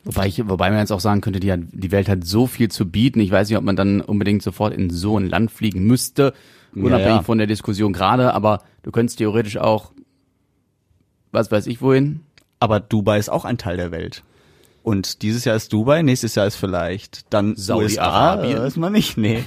[0.06, 2.70] Wobei, ich, wobei man jetzt auch sagen könnte, die, hat, die Welt hat so viel
[2.70, 3.20] zu bieten.
[3.20, 6.34] Ich weiß nicht, ob man dann unbedingt sofort in so ein Land fliegen müsste,
[6.74, 7.22] unabhängig Ja, ja.
[7.22, 9.92] von der Diskussion gerade, aber du könntest theoretisch auch,
[11.32, 12.20] was weiß ich wohin,
[12.60, 14.22] aber Dubai ist auch ein Teil der Welt.
[14.82, 18.56] Und dieses Jahr ist Dubai, nächstes Jahr ist vielleicht dann USA, Saudi-Arabien.
[18.58, 19.42] äh, weiß man nicht, nee.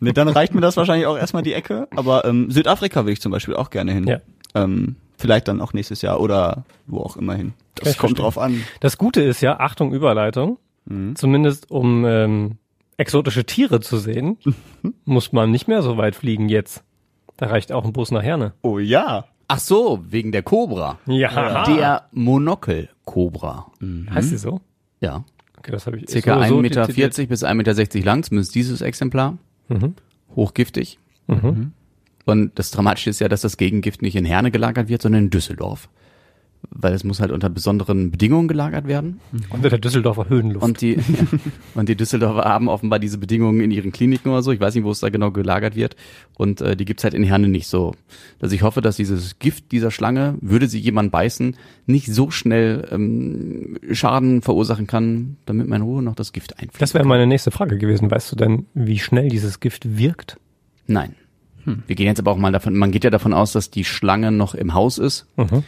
[0.00, 0.12] nee.
[0.12, 3.32] Dann reicht mir das wahrscheinlich auch erstmal die Ecke, aber ähm, Südafrika will ich zum
[3.32, 4.06] Beispiel auch gerne hin.
[4.06, 4.18] Ja.
[4.54, 7.54] Ähm, vielleicht dann auch nächstes Jahr oder wo auch immer hin.
[7.76, 8.22] Das kommt verstehen.
[8.22, 8.62] drauf an.
[8.80, 11.16] Das Gute ist ja, Achtung, Überleitung, Mhm.
[11.16, 12.58] zumindest um ähm,
[12.96, 14.38] exotische Tiere zu sehen,
[15.04, 16.84] muss man nicht mehr so weit fliegen jetzt.
[17.36, 18.52] Da reicht auch ein Bus nach Herne.
[18.62, 19.24] Oh ja.
[19.48, 20.98] Ach so, wegen der Cobra.
[21.06, 21.64] Ja.
[21.64, 23.72] Der Monokel-Cobra.
[24.10, 24.60] Heißt sie so?
[25.00, 25.24] Ja.
[25.58, 26.86] Okay, das habe ich Circa so, so 1,40 Meter
[27.26, 29.38] bis 1,60 Meter lang, zumindest dieses Exemplar.
[29.68, 29.94] Mhm.
[30.34, 30.98] Hochgiftig.
[31.26, 31.72] Mhm.
[32.24, 35.30] Und das Dramatische ist ja, dass das Gegengift nicht in Herne gelagert wird, sondern in
[35.30, 35.88] Düsseldorf.
[36.70, 39.20] Weil es muss halt unter besonderen Bedingungen gelagert werden.
[39.50, 40.64] Unter der Düsseldorfer Höhenluft.
[40.64, 40.98] Und die,
[41.74, 44.52] und die Düsseldorfer haben offenbar diese Bedingungen in ihren Kliniken oder so.
[44.52, 45.96] Ich weiß nicht, wo es da genau gelagert wird.
[46.36, 47.94] Und äh, die gibt's halt in Herne nicht so.
[48.40, 52.88] Also ich hoffe, dass dieses Gift dieser Schlange, würde sie jemand beißen, nicht so schnell
[52.90, 56.80] ähm, Schaden verursachen kann, damit man in Ruhe noch das Gift einfliegt.
[56.82, 58.10] das wäre meine nächste Frage gewesen.
[58.10, 60.38] Weißt du denn, wie schnell dieses Gift wirkt?
[60.86, 61.14] Nein.
[61.64, 61.82] Hm.
[61.86, 64.30] Wir gehen jetzt aber auch mal davon, man geht ja davon aus, dass die Schlange
[64.30, 65.26] noch im Haus ist.
[65.36, 65.64] Mhm.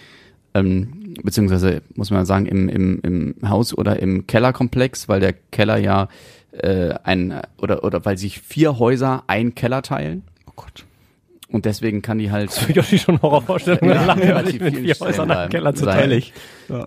[0.57, 5.77] Ähm, beziehungsweise muss man sagen im, im, im Haus oder im Kellerkomplex, weil der Keller
[5.79, 6.09] ja
[6.53, 10.23] äh, ein oder oder weil sich vier Häuser ein Keller teilen.
[10.47, 10.85] Oh Gott.
[11.49, 15.51] Und deswegen kann die halt Ich hatte schon Horrorvorstellungen Ja, relativ mit vier Häusern einen
[15.51, 16.11] Keller zu teilen.
[16.11, 16.33] Ehrlich.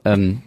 [0.05, 0.41] ähm,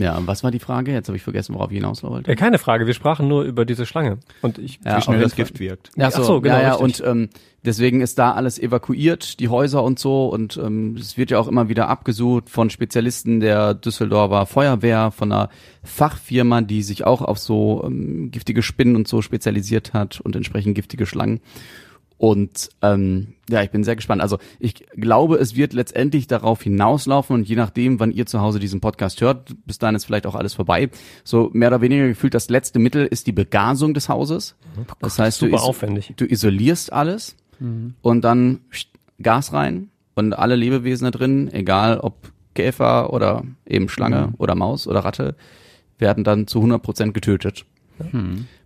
[0.00, 0.92] ja, und was war die Frage?
[0.92, 2.30] Jetzt habe ich vergessen, worauf ich hinaus wollte.
[2.30, 2.86] Ja, keine Frage.
[2.86, 4.18] Wir sprachen nur über diese Schlange.
[4.42, 5.90] Und ich, Ja, Wie schnell das Gift wirkt.
[5.96, 7.02] Ja, so, Ach so, genau, ja, ja, richtig.
[7.02, 7.28] und ähm,
[7.64, 11.48] deswegen ist da alles evakuiert, die Häuser und so, und ähm, es wird ja auch
[11.48, 15.48] immer wieder abgesucht von Spezialisten der Düsseldorfer Feuerwehr, von einer
[15.82, 20.76] Fachfirma, die sich auch auf so ähm, giftige Spinnen und so spezialisiert hat und entsprechend
[20.76, 21.40] giftige Schlangen.
[22.18, 24.20] Und ähm, ja, ich bin sehr gespannt.
[24.20, 28.58] Also ich glaube, es wird letztendlich darauf hinauslaufen und je nachdem, wann ihr zu Hause
[28.58, 30.90] diesen Podcast hört, bis dahin ist vielleicht auch alles vorbei.
[31.22, 34.56] So mehr oder weniger gefühlt das letzte Mittel ist die Begasung des Hauses.
[35.00, 36.12] Das heißt, du, super is aufwendig.
[36.16, 37.36] du isolierst alles
[38.02, 38.60] und dann
[39.20, 44.86] Gas rein und alle Lebewesen da drin, egal ob Käfer oder eben Schlange oder Maus
[44.88, 45.36] oder Ratte,
[45.98, 47.64] werden dann zu 100% getötet.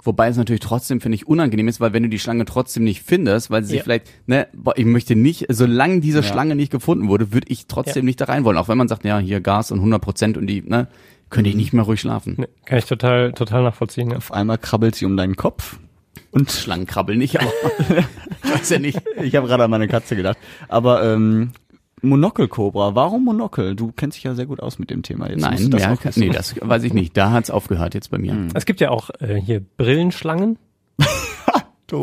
[0.03, 3.03] Wobei es natürlich trotzdem, finde ich, unangenehm ist, weil wenn du die Schlange trotzdem nicht
[3.03, 3.83] findest, weil sie sich Ja.
[3.85, 6.23] vielleicht, ne, boah, ich möchte nicht, solange diese Ja.
[6.25, 8.07] Schlange nicht gefunden wurde, würde ich trotzdem Ja.
[8.07, 8.57] nicht da rein wollen.
[8.57, 10.88] Auch wenn man sagt, ja, hier Gas und 100 Prozent und die, ne,
[11.31, 12.35] könnte ich nicht mehr ruhig schlafen.
[12.38, 14.11] Nee, kann ich total, total nachvollziehen.
[14.11, 14.16] Ja.
[14.18, 15.79] Auf einmal krabbelt sie um deinen Kopf
[16.31, 17.51] und Schlangen krabbeln nicht, aber
[18.45, 19.01] ich weiß ja nicht.
[19.23, 20.37] ich habe gerade an meine Katze gedacht.
[20.68, 21.53] Aber ähm,
[22.03, 23.77] Monokelkobra, warum Monokel?
[23.77, 25.31] Du kennst dich ja sehr gut aus mit dem Thema.
[25.31, 27.17] Jetzt Nein, das mehr, nee, das weiß ich nicht.
[27.17, 28.49] Da hat's aufgehört jetzt bei mir.
[28.55, 30.59] Es gibt ja auch äh, hier Brillenschlangen.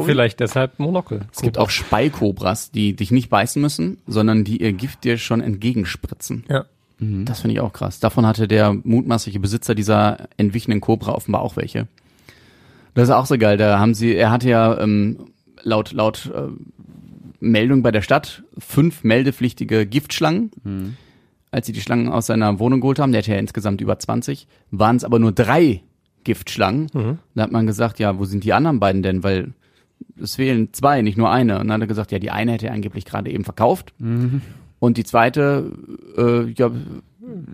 [0.05, 1.21] Vielleicht deshalb Monokel.
[1.33, 5.41] Es gibt auch Speikobras, die dich nicht beißen müssen, sondern die ihr Gift dir schon
[5.41, 6.45] entgegenspritzen.
[6.47, 6.65] Ja.
[6.99, 7.99] Das finde ich auch krass.
[7.99, 11.87] Davon hatte der mutmaßliche Besitzer dieser entwichenen Cobra offenbar auch welche.
[12.93, 13.57] Das ist auch so geil.
[13.57, 15.31] Da haben sie, er hatte ja ähm,
[15.63, 16.49] laut laut äh,
[17.39, 20.51] Meldung bei der Stadt fünf meldepflichtige Giftschlangen.
[21.51, 24.47] Als sie die Schlangen aus seiner Wohnung geholt haben, der hatte ja insgesamt über 20,
[24.71, 25.81] waren es aber nur drei
[26.23, 26.87] Giftschlangen.
[27.33, 29.23] Da hat man gesagt, ja, wo sind die anderen beiden denn?
[29.23, 29.53] Weil
[30.21, 31.59] es fehlen zwei, nicht nur eine.
[31.59, 33.93] Und dann hat er gesagt, ja, die eine hätte er angeblich gerade eben verkauft.
[34.79, 35.71] Und die zweite,
[36.17, 36.71] äh, ja,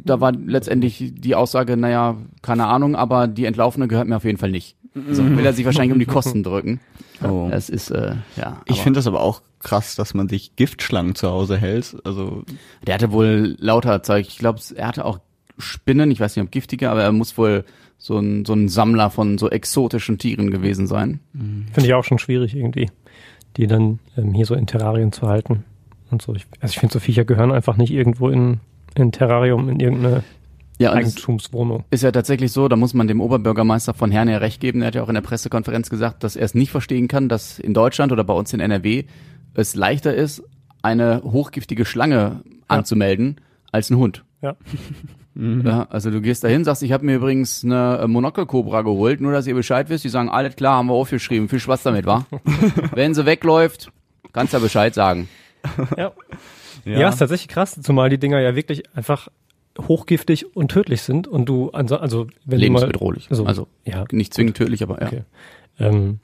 [0.03, 4.37] da war letztendlich die Aussage, naja, keine Ahnung, aber die Entlaufene gehört mir auf jeden
[4.37, 4.75] Fall nicht.
[5.11, 6.79] So will er sich wahrscheinlich um die Kosten drücken.
[7.21, 7.49] Oh.
[7.51, 8.61] Es ist, äh, ja.
[8.65, 11.97] Ich finde das aber auch krass, dass man sich Giftschlangen zu Hause hält.
[12.05, 12.43] Also
[12.87, 14.27] Der hatte wohl lauter Zeug.
[14.27, 15.19] Ich glaube, er hatte auch
[15.57, 17.65] Spinnen, ich weiß nicht, ob giftige, aber er muss wohl
[17.97, 21.19] so ein, so ein Sammler von so exotischen Tieren gewesen sein.
[21.33, 22.89] Finde ich auch schon schwierig irgendwie,
[23.57, 25.63] die dann ähm, hier so in Terrarien zu halten
[26.11, 26.35] und so.
[26.35, 28.59] Ich, also ich finde, so Viecher gehören einfach nicht irgendwo in
[28.95, 30.23] in ein Terrarium, in irgendeine
[30.77, 31.85] Ja, Eigentumswohnung.
[31.89, 34.79] ist ja tatsächlich so, da muss man dem Oberbürgermeister von Herne recht geben.
[34.79, 37.59] Der hat ja auch in der Pressekonferenz gesagt, dass er es nicht verstehen kann, dass
[37.59, 39.05] in Deutschland oder bei uns in NRW
[39.53, 40.43] es leichter ist,
[40.81, 43.39] eine hochgiftige Schlange anzumelden
[43.71, 44.23] als ein Hund.
[44.41, 44.55] Ja.
[45.37, 49.33] Ja, also du gehst dahin, sagst, ich habe mir übrigens eine äh, Monokelkobra geholt, nur
[49.33, 50.05] dass ihr Bescheid wisst.
[50.05, 52.25] Die sagen, alles klar, haben wir aufgeschrieben, viel Spaß damit, wa?
[52.93, 53.91] Wenn sie wegläuft,
[54.31, 55.27] kannst du ja Bescheid sagen.
[55.97, 56.13] Ja.
[56.85, 57.09] Ja.
[57.09, 59.27] ist tatsächlich krass, zumal die Dinger ja wirklich einfach
[59.79, 63.27] hochgiftig und tödlich sind und du also, also wenn du mal Lebensbedrohlich.
[63.29, 65.07] so, also ja, nicht zwingend tödlich, aber ja.
[65.07, 65.21] Okay.
[65.79, 66.19] Ähm,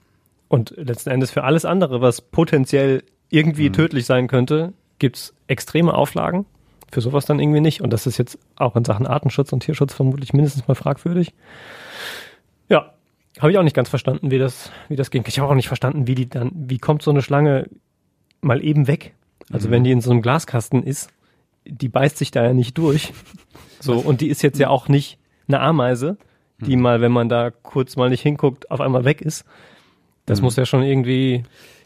[0.48, 3.72] und letzten Endes für alles andere, was potenziell irgendwie Mhm.
[3.74, 6.46] tödlich sein könnte, gibt's extreme Auflagen.
[6.90, 7.80] Für sowas dann irgendwie nicht.
[7.80, 11.32] Und das ist jetzt auch in Sachen Artenschutz und Tierschutz vermutlich mindestens mal fragwürdig.
[12.68, 12.92] Ja,
[13.40, 15.24] habe ich auch nicht ganz verstanden, wie das, wie das ging.
[15.26, 17.68] Ich habe auch nicht verstanden, wie die dann, wie kommt so eine Schlange
[18.42, 19.14] mal eben weg?
[19.50, 19.72] Also Mhm.
[19.72, 21.10] wenn die in so einem Glaskasten ist,
[21.66, 23.12] die beißt sich da ja nicht durch.
[23.80, 26.16] So, und die ist jetzt ja auch nicht eine Ameise,
[26.60, 26.82] die Mhm.
[26.82, 29.44] mal, wenn man da kurz mal nicht hinguckt, auf einmal weg ist.
[30.26, 30.44] Das Mhm.
[30.44, 31.42] muss ja schon irgendwie,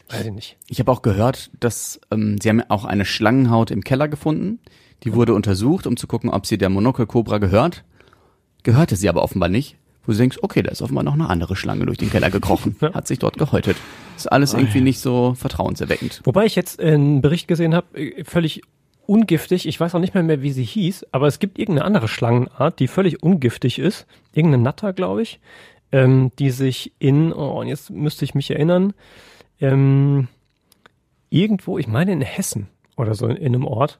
[0.09, 0.57] weiß ich nicht.
[0.67, 4.59] Ich habe auch gehört, dass ähm, sie haben auch eine Schlangenhaut im Keller gefunden.
[5.03, 7.83] Die wurde untersucht, um zu gucken, ob sie der Monokelkobra gehört.
[8.63, 9.75] Gehörte sie aber offenbar nicht.
[10.05, 12.75] Wo du denkst, okay, da ist offenbar noch eine andere Schlange durch den Keller gekrochen.
[12.93, 13.75] Hat sich dort gehäutet.
[14.15, 16.21] Ist alles irgendwie nicht so vertrauenserweckend.
[16.23, 18.61] Wobei ich jetzt einen Bericht gesehen habe, äh, völlig
[19.07, 22.07] ungiftig, ich weiß auch nicht mehr, mehr, wie sie hieß, aber es gibt irgendeine andere
[22.07, 24.05] Schlangenart, die völlig ungiftig ist.
[24.33, 25.39] Irgendeine Natter, glaube ich,
[25.91, 28.93] ähm, die sich in, oh, und jetzt müsste ich mich erinnern,
[29.59, 30.27] ähm,
[31.29, 33.99] irgendwo, ich meine in Hessen oder so in einem Ort,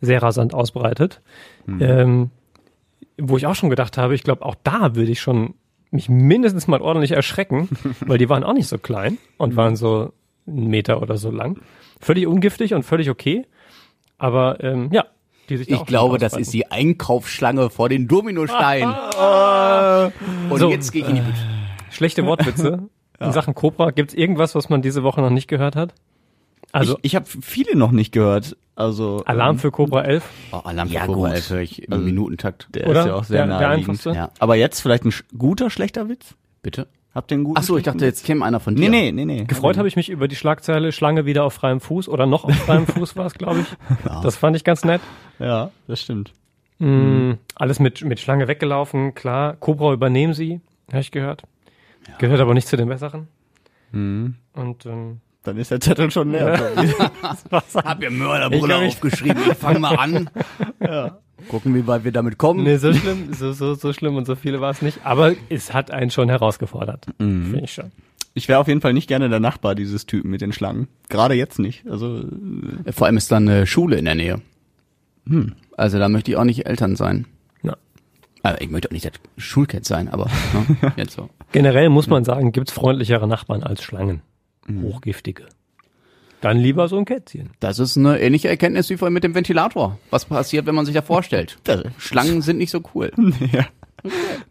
[0.00, 1.20] sehr rasant ausbreitet.
[1.80, 2.30] Ähm,
[3.20, 5.54] wo ich auch schon gedacht habe, ich glaube, auch da würde ich schon
[5.90, 7.68] mich mindestens mal ordentlich erschrecken,
[8.00, 10.12] weil die waren auch nicht so klein und waren so
[10.46, 11.60] einen Meter oder so lang.
[12.00, 13.46] Völlig ungiftig und völlig okay.
[14.18, 15.04] Aber ähm, ja,
[15.48, 18.94] die sich da auch Ich glaube, das ist die Einkaufsschlange vor den Dominosteinen.
[20.50, 20.70] Und So.
[20.70, 21.38] jetzt gehe ich in die Bütte.
[21.90, 22.88] schlechte Wortwitze.
[23.20, 25.92] In Sachen Cobra, gibt's irgendwas, was man diese Woche noch nicht gehört hat?
[26.70, 28.56] Also ich, ich habe viele noch nicht gehört.
[28.76, 30.22] Also Alarm für Cobra 11.
[30.52, 31.34] Oh, Alarm für Ja, Cobra gut.
[31.36, 32.68] 11 höre ich im Also, Minutentakt.
[32.76, 33.00] Der Oder?
[33.00, 33.88] ist ja auch sehr Der- der naheliegend.
[33.90, 34.10] einfachste.
[34.12, 34.30] Ja.
[34.38, 36.36] Aber jetzt vielleicht ein guter, schlechter Witz?
[36.62, 36.86] Bitte?
[37.18, 37.58] Habt ihr einen guten?
[37.58, 38.88] Ach so, ich dachte, jetzt käme einer von dir.
[38.88, 39.44] Nee, nee, nee, nee.
[39.44, 42.54] Gefreut habe ich mich über die Schlagzeile Schlange wieder auf freiem Fuß oder noch auf
[42.54, 43.66] freiem Fuß war es, glaube ich.
[44.22, 45.00] Das fand ich ganz nett.
[45.40, 46.32] Ja, das stimmt.
[46.78, 49.56] Mm, alles mit, mit Schlange weggelaufen, klar.
[49.56, 50.60] Cobra übernehmen sie,
[50.92, 51.42] habe ich gehört.
[52.18, 53.26] Gehört aber nicht zu den Besseren.
[53.90, 54.36] Mhm.
[54.52, 56.72] Und ähm, Dann ist der Zettel schon leer.
[57.50, 59.42] Hab ihr Ich Mörderbrille aufgeschrieben.
[59.50, 60.30] Ich fange mal an.
[61.48, 62.64] Gucken, wie weit wir damit kommen.
[62.64, 65.00] nee, so schlimm, so, so, so schlimm und so viele war es nicht.
[65.04, 67.06] Aber es hat einen schon herausgefordert.
[67.18, 67.92] Finde ich schon.
[68.34, 70.88] ich wäre auf jeden Fall nicht gerne der Nachbar dieses Typen mit den Schlangen.
[71.08, 71.86] Gerade jetzt nicht.
[71.88, 72.24] Also
[72.90, 74.40] Vor allem ist da eine Schule in der Nähe.
[75.76, 77.26] Also da möchte ich auch nicht Eltern sein.
[77.62, 77.76] Ja.
[78.42, 81.28] Also ich möchte auch nicht das Schulkind sein, aber ne, jetzt so.
[81.52, 84.22] Generell muss man sagen, gibt's freundlichere Nachbarn als Schlangen.
[84.82, 85.46] Hochgiftige.
[86.40, 87.50] Dann lieber so ein Kätzchen.
[87.60, 89.98] Das ist eine ähnliche Erkenntnis wie vorhin mit dem Ventilator.
[90.10, 91.58] Was passiert, wenn man sich da vorstellt?
[91.98, 93.10] Schlangen sind nicht so cool.
[93.52, 93.66] ja.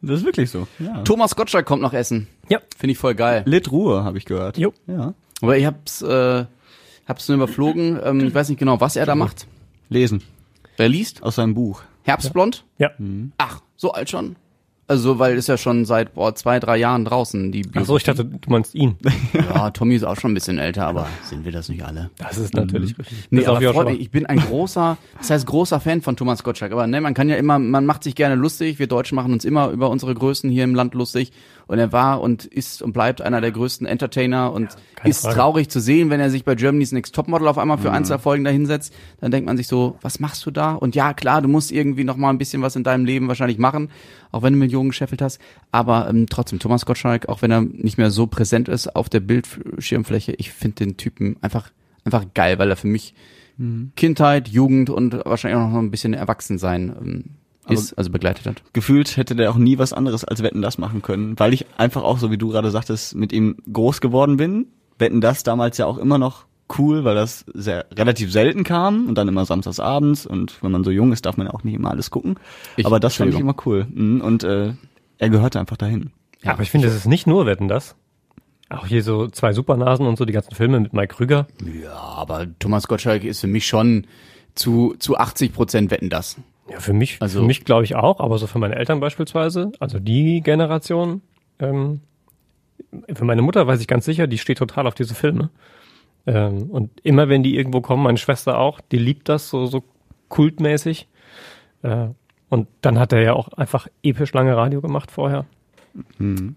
[0.01, 0.67] Das ist wirklich so.
[0.79, 1.03] Ja.
[1.03, 2.27] Thomas Gottschalk kommt noch essen.
[2.49, 2.59] Ja.
[2.77, 3.43] Finde ich voll geil.
[3.45, 4.57] Lit Ruhe, habe ich gehört.
[4.57, 4.73] Jo.
[4.87, 5.13] Ja.
[5.41, 6.45] Aber ich hab's, äh,
[7.07, 7.99] hab's nur überflogen.
[8.03, 9.47] Ähm, ich weiß nicht genau, was er da macht.
[9.89, 10.21] Lesen
[10.75, 11.23] Wer liest?
[11.23, 11.83] aus seinem Buch.
[12.03, 12.65] Herbstblond?
[12.77, 12.91] Ja.
[13.37, 14.35] Ach, so alt schon?
[14.89, 18.03] Also, weil ist ja schon seit boah, zwei, drei Jahren draußen, die Ach so, ich
[18.05, 18.95] dachte, du meinst ihn.
[19.33, 22.09] Ja, Tommy ist auch schon ein bisschen älter, aber sind wir das nicht alle?
[22.17, 23.17] Das ist natürlich richtig.
[23.29, 23.83] Nee, Das aber Joshua.
[23.83, 26.71] freut ich bin ein großer, das heißt großer Fan von Thomas Gottschalk.
[26.71, 28.79] Aber ne, man kann ja immer, man macht sich gerne lustig.
[28.79, 31.31] Wir Deutschen machen uns immer über unsere Größen hier im Land lustig.
[31.67, 35.35] Und er war und ist und bleibt einer der größten Entertainer und keine ist Frage.
[35.35, 38.17] traurig zu sehen, wenn er sich bei Germany's Next Topmodel auf einmal für ein, zwei
[38.17, 38.93] Folgen da hinsetzt.
[39.19, 40.73] Dann denkt man sich so, was machst du da?
[40.73, 43.57] Und ja, klar, du musst irgendwie noch mal ein bisschen was in deinem Leben wahrscheinlich
[43.57, 43.89] machen,
[44.31, 45.39] auch wenn du Millionen gescheffelt hast.
[45.71, 49.19] Aber ähm, trotzdem, Thomas Gottschalk, auch wenn er nicht mehr so präsent ist auf der
[49.19, 51.71] Bildschirmfläche, ich finde den Typen einfach,
[52.05, 53.13] einfach geil, weil er für mich
[53.95, 57.23] Kindheit, Jugend und wahrscheinlich auch noch ein bisschen Erwachsensein ähm,
[57.73, 58.61] ist, also begleitet hat.
[58.73, 62.03] Gefühlt hätte der auch nie was anderes als Wetten das machen können, weil ich einfach
[62.03, 64.67] auch, so wie du gerade sagtest, mit ihm groß geworden bin.
[64.99, 66.45] Wetten das damals ja auch immer noch
[66.77, 70.83] cool, weil das sehr relativ selten kam und dann immer samstags abends und wenn man
[70.83, 72.35] so jung ist, darf man ja auch nicht immer alles gucken.
[72.75, 73.87] Ich- Aber das fand ich immer cool.
[73.89, 74.73] Mhm, Und äh,
[75.17, 76.11] er gehörte einfach dahin.
[76.43, 77.95] Ja, aber ich finde, es ist nicht nur Wetten, das.
[78.69, 81.47] Auch hier so zwei Supernasen und so, die ganzen Filme mit Mike Krüger.
[81.81, 84.05] Ja, aber Thomas Gottschalk ist für mich schon
[84.55, 86.35] zu, zu 80 Prozent wetten das.
[86.69, 89.71] Ja, für mich, Also- für mich glaube ich auch, aber so für meine Eltern beispielsweise,
[89.79, 91.21] also die Generation,
[91.59, 92.01] ähm,
[93.13, 95.49] für meine Mutter weiß ich ganz sicher, die steht total auf diese Filme.
[96.25, 99.83] Ähm, und immer wenn die irgendwo kommen, meine Schwester auch, die liebt das so, so
[100.29, 101.07] kultmäßig.
[101.83, 102.07] Äh,
[102.49, 105.45] und dann hat er ja auch einfach episch lange Radio gemacht vorher.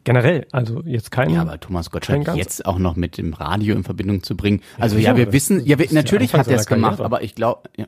[0.04, 1.30] Generell, also jetzt kein.
[1.30, 4.60] Ja, aber Thomas Gottschalk jetzt auch noch mit dem Radio in Verbindung zu bringen.
[4.78, 7.70] Also sicher, ja, wir wissen, ja, wir, natürlich hat er es gemacht, aber ich glaube,
[7.76, 7.86] ja.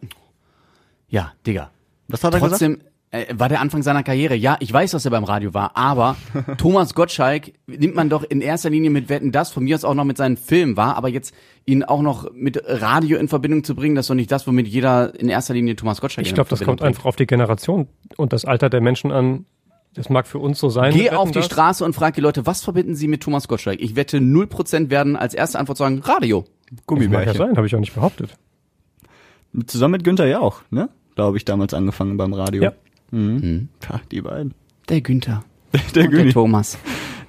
[1.09, 1.71] ja, Digga.
[2.09, 2.51] Was hat er gesagt?
[2.51, 2.79] Trotzdem
[3.13, 4.35] äh, war der Anfang seiner Karriere.
[4.35, 6.17] Ja, ich weiß, dass er beim Radio war, aber
[6.57, 9.95] Thomas Gottschalk nimmt man doch in erster Linie mit Wetten das, von mir aus auch
[9.95, 11.35] noch mit seinen Filmen war, aber jetzt
[11.67, 14.67] ihn auch noch mit Radio in Verbindung zu bringen, das ist doch nicht das, womit
[14.67, 17.87] jeder in erster Linie Thomas Gottschalk ich glaube, das kommt einfach auf die Generation
[18.17, 19.45] und das Alter der Menschen an.
[19.95, 20.95] Das mag für uns so sein.
[20.95, 21.45] Geh auf die dass.
[21.45, 23.79] Straße und frag die Leute, was verbinden sie mit Thomas Gottschalk?
[23.79, 26.47] Ich wette, 0% werden als erste Antwort sagen, Radio.
[26.89, 28.39] Mag ja sein, habe ich auch nicht behauptet.
[29.67, 30.89] Zusammen mit Günther Jauch, ne?
[31.15, 32.63] Glaube ich, damals angefangen beim Radio.
[32.63, 32.73] Ja.
[33.11, 33.69] Mhm.
[33.81, 34.55] Tja, die beiden.
[34.89, 35.45] Der Günther.
[35.95, 36.31] Der und der.
[36.31, 36.79] Thomas.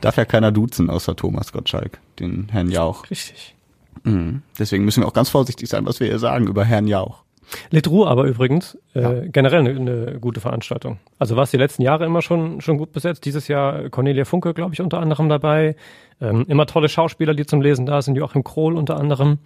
[0.01, 3.09] Darf ja keiner duzen, außer Thomas Gottschalk, den Herrn Jauch.
[3.09, 3.55] Richtig.
[4.03, 4.41] Mhm.
[4.59, 7.23] Deswegen müssen wir auch ganz vorsichtig sein, was wir hier sagen über Herrn Jauch.
[7.69, 10.99] Litru aber übrigens äh, generell eine, eine gute Veranstaltung.
[11.19, 13.25] Also war es die letzten Jahre immer schon schon gut besetzt.
[13.25, 15.75] Dieses Jahr Cornelia Funke, glaube ich, unter anderem dabei.
[16.21, 18.15] Ähm, immer tolle Schauspieler, die zum Lesen da sind.
[18.15, 19.39] Joachim Krohl unter anderem.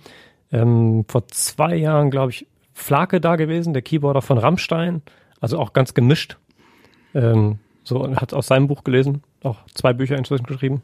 [0.51, 2.47] Ähm, vor zwei Jahren, glaube ich,
[2.77, 5.01] Flake da gewesen, der Keyboarder von Rammstein.
[5.41, 6.37] Also auch ganz gemischt.
[7.13, 9.23] Ähm, so hat aus seinem Buch gelesen.
[9.43, 10.83] Auch zwei Bücher inzwischen geschrieben.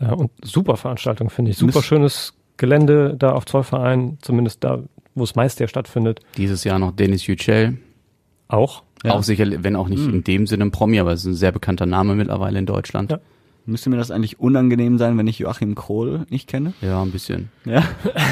[0.00, 1.58] Äh, und super Veranstaltung, finde ich.
[1.58, 4.82] Super schönes Gelände da auf Zollverein, zumindest da,
[5.14, 6.20] wo es meist ja stattfindet.
[6.36, 7.76] Dieses Jahr noch Dennis Yücel.
[8.48, 8.82] Auch.
[9.04, 9.12] Ja.
[9.12, 11.52] Auch sicherlich, wenn auch nicht in dem Sinne ein Promi, aber es ist ein sehr
[11.52, 13.12] bekannter Name mittlerweile in Deutschland.
[13.12, 13.20] Ja.
[13.68, 16.72] Müsste mir das eigentlich unangenehm sein, wenn ich Joachim Krohl nicht kenne?
[16.80, 17.50] Ja, ein bisschen.
[17.66, 17.84] Ja.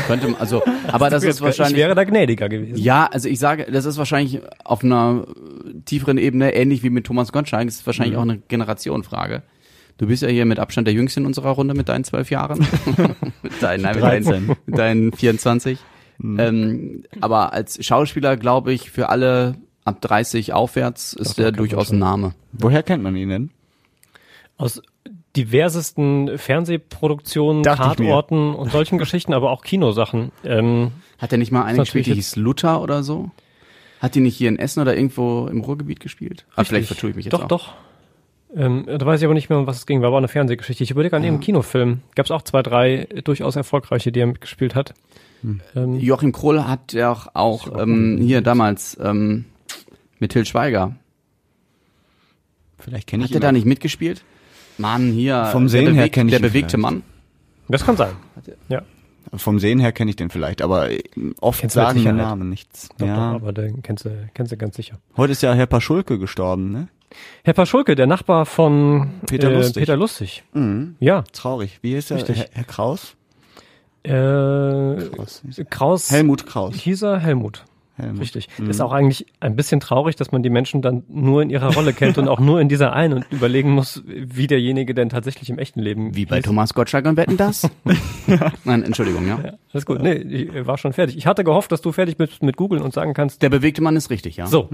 [0.06, 1.76] Könnte man, also, aber das ist Ich wahrscheinlich.
[1.76, 2.78] wäre da gnädiger gewesen.
[2.78, 7.04] Ja, also ich sage, das ist wahrscheinlich auf einer äh, tieferen Ebene ähnlich wie mit
[7.04, 7.68] Thomas Gottschalk.
[7.68, 9.42] Es ist wahrscheinlich auch eine Generationenfrage.
[9.98, 12.60] Du bist ja hier mit Abstand der Jüngste in unserer Runde mit deinen zwölf Jahren.
[13.42, 14.32] mit, deinen, nein, mit, 13.
[14.32, 15.78] deinen, mit deinen 24.
[16.22, 21.58] Ähm, aber als Schauspieler, glaube ich, für alle ab 30 aufwärts ist der kann man
[21.58, 22.34] durchaus ein Name.
[22.52, 23.50] Woher kennt man ihn denn?
[24.56, 24.80] Aus
[25.36, 27.74] diversesten Fernsehproduktionen, mir.
[27.76, 30.32] Tatorten und solchen Geschichten, aber auch Kinosachen.
[30.44, 33.30] Ähm, Hat er nicht mal eine gespielt, die hieß Luther oder so?
[34.00, 36.44] Hat die nicht hier in Essen oder irgendwo im Ruhrgebiet gespielt?
[36.50, 36.88] Ah, vielleicht richtig.
[36.88, 37.48] vertue ich mich jetzt Doch, auch.
[37.48, 37.72] doch.
[38.54, 40.00] Ähm, da weiß ich aber nicht mehr, um was es ging.
[40.00, 40.82] War aber eine Fernsehgeschichte.
[40.84, 41.26] Ich überlege an Ah.
[41.26, 42.00] ihrem Kinofilm.
[42.14, 44.94] Gab es auch zwei, drei durchaus erfolgreiche, die er mitgespielt hat.
[45.42, 45.60] Hm.
[45.74, 49.46] Ähm, Joachim Kroll hat ja auch, auch ähm, hier damals ähm,
[50.18, 50.94] mit Till Schweiger.
[52.78, 54.22] Vielleicht kenne ich Hat er da nicht mitgespielt?
[54.78, 55.46] Mann, hier.
[55.46, 56.76] Vom der Sehen her bewegt- kenn ich Der bewegte.
[56.78, 57.02] Mann.
[57.68, 58.12] das kann sein.
[58.68, 58.82] Ja,
[59.34, 61.02] Vom Sehen her kenne ich den vielleicht, aber äh,
[61.40, 62.16] oft Kennst sagen Sicherheit.
[62.18, 62.88] Namen nichts.
[62.98, 63.14] doch, ja.
[63.32, 64.98] doch, aber den kennst du, kennst du ganz sicher.
[65.16, 66.88] Heute ist ja Herr Paschulke gestorben, ne?
[67.44, 69.80] Herr Paschulke, der Nachbar von Peter äh, Lustig.
[69.82, 70.42] Peter Lustig.
[70.52, 70.96] Mhm.
[71.00, 71.22] Ja.
[71.32, 71.78] Traurig.
[71.82, 72.18] Wie ist er?
[72.18, 72.38] Richtig.
[72.38, 73.14] Herr, Herr Kraus?
[74.02, 74.10] Äh,
[75.16, 75.42] Kraus.
[75.70, 76.74] Kraus Helmut Kraus.
[76.76, 77.64] hieß er Helmut.
[77.96, 78.20] Helmut.
[78.20, 78.48] Richtig.
[78.58, 81.72] Das ist auch eigentlich ein bisschen traurig, dass man die Menschen dann nur in ihrer
[81.74, 85.48] Rolle kennt und auch nur in dieser einen und überlegen muss, wie derjenige denn tatsächlich
[85.48, 86.44] im echten Leben Wie bei hieß.
[86.44, 87.68] Thomas Gottschalk und Wetten das?
[88.64, 89.40] Nein, Entschuldigung, ja.
[89.42, 90.02] Ja, alles gut.
[90.02, 91.16] Nee, ich war schon fertig.
[91.16, 93.96] Ich hatte gehofft, dass du fertig bist mit googeln und sagen kannst, Der bewegte Mann
[93.96, 94.46] ist richtig, ja.
[94.46, 94.68] so,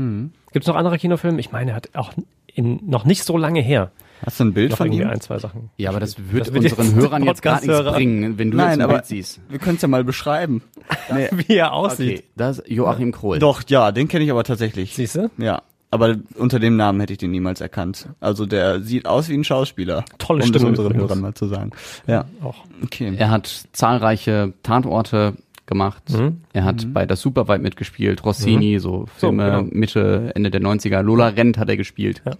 [0.53, 1.39] gibt's noch andere Kinofilme?
[1.39, 2.13] Ich meine, er hat auch
[2.55, 3.93] in, noch nicht so lange her
[4.25, 5.07] Hast du ein Bild noch von ihm?
[5.09, 5.71] ein, zwei Sachen.
[5.77, 8.79] Ja, aber das wird Das unseren Hörern jetzt gerade nichts bringen, wenn du Nein, jetzt
[8.79, 9.41] ein aber Bild siehst.
[9.49, 10.63] wir können es ja mal beschreiben.
[11.13, 11.29] Nee.
[11.33, 12.19] Wie er aussieht.
[12.21, 13.39] Okay, das Joachim Kroll.
[13.39, 14.95] Doch, ja, den kenne ich aber tatsächlich.
[14.95, 15.31] Siehst du?
[15.39, 15.63] Ja.
[15.91, 18.09] aber unter dem Namen hätte ich den niemals erkannt.
[18.21, 20.05] Also der sieht aus wie ein Schauspieler.
[20.19, 20.97] Tolle um Stimme das unseren.
[20.97, 21.71] Hörern mal zu sagen.
[22.07, 22.65] Ja, Auch.
[22.83, 23.15] okay.
[23.19, 25.35] Er hat zahlreiche Tatorte
[25.67, 26.03] gemacht.
[26.11, 26.43] Mhm.
[26.53, 29.63] Er hat bei der Superweit mitgespielt, Rossini, so Filme genau.
[29.71, 31.03] Mitte, Ende der 90er.
[31.03, 32.23] Lola Rent hat er gespielt.
[32.25, 32.33] Ja.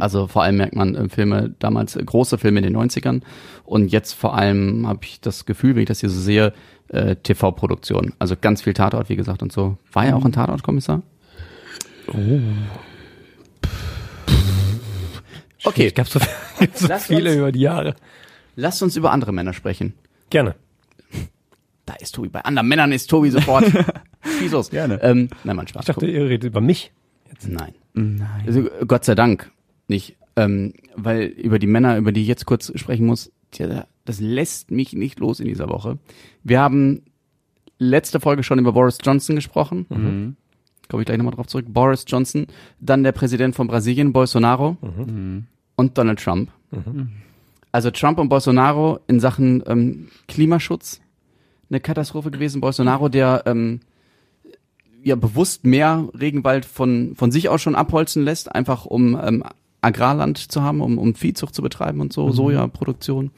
[0.00, 3.22] Also vor allem merkt man äh, Filme, damals äh, große Filme in den 90ern.
[3.64, 6.52] Und jetzt vor allem habe ich das Gefühl, wenn ich das hier so sehe,
[6.88, 8.14] äh, TV-Produktion.
[8.18, 9.76] Also ganz viel Tatort, wie gesagt, und so.
[9.92, 11.02] War er auch ein Tatortkommissar?
[15.64, 16.28] Okay, Es gab so, gab
[16.74, 17.94] so viele uns- über die Jahre.
[18.54, 19.94] lasst uns über andere Männer sprechen.
[20.30, 20.54] Gerne.
[21.84, 22.28] Da ist Tobi.
[22.28, 23.64] Bei anderen Männern ist Tobi sofort.
[24.50, 24.70] Los.
[24.70, 25.00] Gerne.
[25.02, 25.82] Ähm, nein, mein Spaß.
[25.82, 26.92] Ich dachte, ihr redet über mich.
[27.46, 27.74] Nein.
[27.94, 28.44] Nein.
[28.46, 29.50] Also, Gott sei Dank
[29.88, 30.16] nicht.
[30.36, 34.70] Ähm, weil über die Männer, über die ich jetzt kurz sprechen muss, tja, das lässt
[34.70, 35.98] mich nicht los in dieser Woche.
[36.44, 37.02] Wir haben
[37.78, 39.86] letzte Folge schon über Boris Johnson gesprochen.
[39.88, 40.36] Mhm.
[40.88, 41.66] Komme ich gleich nochmal drauf zurück.
[41.68, 42.46] Boris Johnson,
[42.80, 45.46] dann der Präsident von Brasilien, Bolsonaro Mhm.
[45.76, 46.50] und Donald Trump.
[47.72, 51.00] Also Trump und Bolsonaro in Sachen ähm, Klimaschutz
[51.68, 52.60] eine Katastrophe gewesen.
[52.60, 53.80] Bolsonaro, der ähm,
[55.02, 59.42] ja bewusst mehr Regenwald von, von sich aus schon abholzen lässt, einfach um ähm,
[59.86, 63.30] Agrarland zu haben, um, um Viehzucht zu betreiben und so, Sojaproduktion.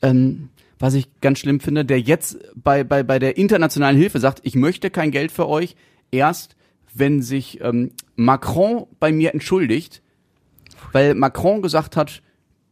[0.00, 4.40] Ähm, was ich ganz schlimm finde, der jetzt bei, bei, bei der internationalen Hilfe sagt,
[4.42, 5.76] ich möchte kein Geld für euch,
[6.10, 6.56] erst
[6.92, 10.02] wenn sich ähm, Macron bei mir entschuldigt,
[10.90, 12.22] weil Macron gesagt hat,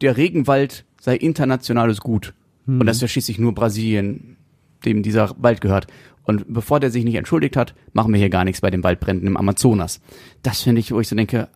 [0.01, 2.35] der Regenwald sei internationales Gut.
[2.67, 4.37] Und das ist ja schließlich nur Brasilien,
[4.85, 5.87] dem dieser Wald gehört.
[6.25, 9.27] Und bevor der sich nicht entschuldigt hat, machen wir hier gar nichts bei den Waldbränden
[9.27, 10.01] im Amazonas.
[10.43, 11.49] Das finde ich, wo ich so denke,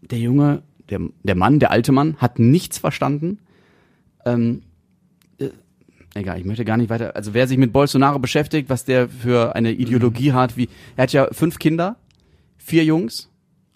[0.00, 3.38] der Junge, der, der Mann, der alte Mann, hat nichts verstanden.
[4.24, 4.62] Ähm,
[5.38, 5.48] äh,
[6.14, 7.16] egal, ich möchte gar nicht weiter.
[7.16, 11.12] Also wer sich mit Bolsonaro beschäftigt, was der für eine Ideologie hat, wie er hat
[11.12, 11.96] ja fünf Kinder,
[12.56, 13.30] vier Jungs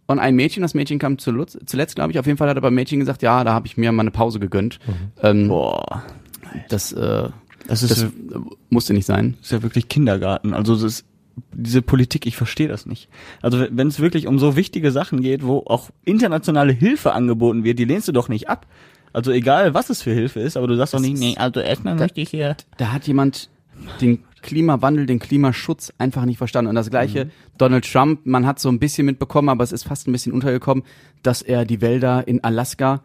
[0.06, 0.62] und ein Mädchen.
[0.62, 2.18] Das Mädchen kam zuletzt, zuletzt glaube ich.
[2.18, 4.10] Auf jeden Fall hat er beim Mädchen gesagt, ja, da habe ich mir mal eine
[4.10, 4.78] Pause gegönnt.
[5.22, 6.04] Ähm, Boah,
[6.68, 7.28] das, äh,
[7.66, 8.06] das ist, das
[8.70, 9.36] musste nicht sein.
[9.40, 10.54] ist ja wirklich Kindergarten.
[10.54, 11.04] Also das ist,
[11.52, 13.08] diese Politik, ich verstehe das nicht.
[13.40, 17.78] Also wenn es wirklich um so wichtige Sachen geht, wo auch internationale Hilfe angeboten wird,
[17.78, 18.66] die lehnst du doch nicht ab.
[19.12, 21.94] Also egal, was es für Hilfe ist, aber du sagst doch nicht, nee, also erstmal
[21.94, 22.56] möchte ich hier.
[22.78, 23.50] Da hat jemand
[24.00, 26.68] den Klimawandel, den Klimaschutz einfach nicht verstanden.
[26.68, 30.08] Und das gleiche, Donald Trump, man hat so ein bisschen mitbekommen, aber es ist fast
[30.08, 30.84] ein bisschen untergekommen,
[31.22, 33.02] dass er die Wälder in Alaska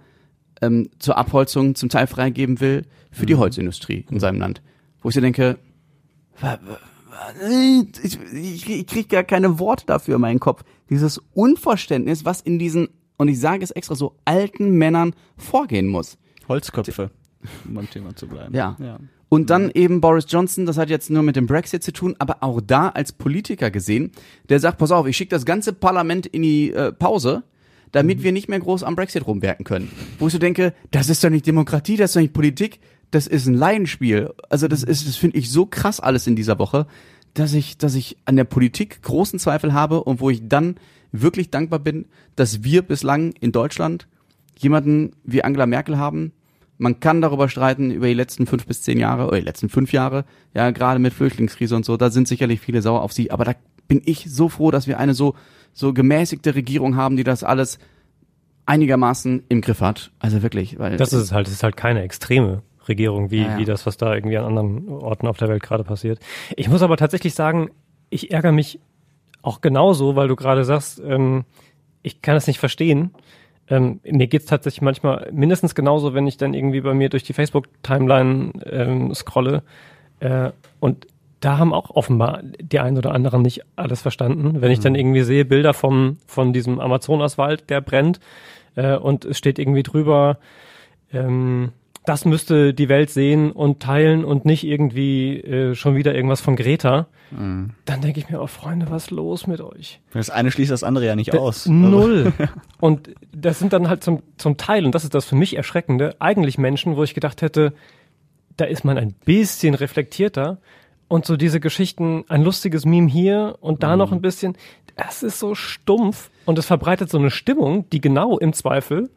[0.61, 4.61] ähm, zur Abholzung zum Teil freigeben will für die Holzindustrie in seinem Land.
[5.01, 5.57] Wo ich so denke,
[8.03, 10.63] ich, ich, ich kriege gar keine Worte dafür in meinen Kopf.
[10.89, 16.17] Dieses Unverständnis, was in diesen, und ich sage es extra so, alten Männern vorgehen muss.
[16.47, 17.12] Holzköpfe,
[17.65, 18.56] um beim Thema zu bleiben.
[18.56, 18.75] Ja.
[18.80, 18.99] ja.
[19.30, 22.38] Und dann eben Boris Johnson, das hat jetzt nur mit dem Brexit zu tun, aber
[22.41, 24.12] auch da als Politiker gesehen,
[24.47, 27.43] der sagt, pass auf, ich schicke das ganze Parlament in die äh, Pause,
[27.91, 29.91] damit wir nicht mehr groß am Brexit rumwerken können.
[30.19, 32.80] Wo ich so denke, das ist doch nicht Demokratie, das ist doch nicht Politik,
[33.11, 34.33] das ist ein Laienspiel.
[34.49, 36.87] Also das ist, das finde ich so krass alles in dieser Woche,
[37.33, 40.75] dass ich, dass ich an der Politik großen Zweifel habe und wo ich dann
[41.11, 44.07] wirklich dankbar bin, dass wir bislang in Deutschland
[44.57, 46.33] jemanden wie Angela Merkel haben.
[46.77, 49.93] Man kann darüber streiten, über die letzten fünf bis zehn Jahre, oder die letzten fünf
[49.93, 53.45] Jahre, ja, gerade mit Flüchtlingskrise und so, da sind sicherlich viele sauer auf sie, aber
[53.45, 53.53] da
[53.87, 55.35] bin ich so froh, dass wir eine so,
[55.73, 57.79] so gemäßigte Regierung haben, die das alles
[58.65, 60.11] einigermaßen im Griff hat.
[60.19, 60.97] Also wirklich, weil.
[60.97, 64.13] Das ist halt, es ist halt keine extreme Regierung, wie, Ja, wie das, was da
[64.13, 66.19] irgendwie an anderen Orten auf der Welt gerade passiert.
[66.56, 67.69] Ich muss aber tatsächlich sagen,
[68.10, 68.80] ich ärgere mich
[69.41, 71.45] auch genauso, weil du gerade sagst, ähm,
[72.02, 73.12] ich kann es nicht verstehen.
[73.69, 77.34] Ähm, mir geht's tatsächlich manchmal mindestens genauso, wenn ich dann irgendwie bei mir durch die
[77.34, 79.63] Facebook-Timeline ähm, scrolle.
[80.19, 81.08] Äh, und
[81.39, 84.62] da haben auch offenbar die einen oder anderen nicht alles verstanden.
[84.62, 88.19] Wenn ich dann irgendwie sehe Bilder vom, von diesem Amazonaswald, der brennt,
[88.76, 90.39] äh, und es steht irgendwie drüber,
[91.13, 91.71] ähm,
[92.07, 96.55] das müsste die Welt sehen und teilen und nicht irgendwie äh, schon wieder irgendwas von
[96.55, 97.07] Greta.
[97.31, 99.99] Dann denke ich mir, oh Freunde, was ist los mit euch?
[100.13, 101.67] Das eine schließt das andere ja nicht aus.
[101.67, 102.31] Also, Null.
[102.79, 106.15] und das sind dann halt zum, zum Teil, und das ist das für mich Erschreckende,
[106.19, 107.73] eigentlich Menschen, wo ich gedacht hätte,
[108.55, 110.59] da ist man ein bisschen reflektierter
[111.09, 114.57] und so diese Geschichten, ein lustiges Meme hier und da noch ein bisschen,
[114.95, 119.09] das ist so stumpf und es verbreitet so eine Stimmung, die genau im Zweifel,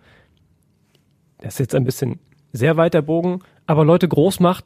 [1.38, 2.18] das ist jetzt ein bisschen
[2.52, 4.64] sehr weiter Bogen, aber Leute groß macht,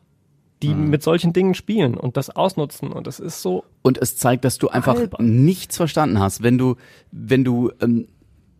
[0.62, 4.44] die mit solchen Dingen spielen und das ausnutzen und das ist so Und es zeigt,
[4.44, 5.44] dass du einfach Albern.
[5.44, 6.42] nichts verstanden hast.
[6.42, 6.76] Wenn du,
[7.12, 8.08] wenn du ähm,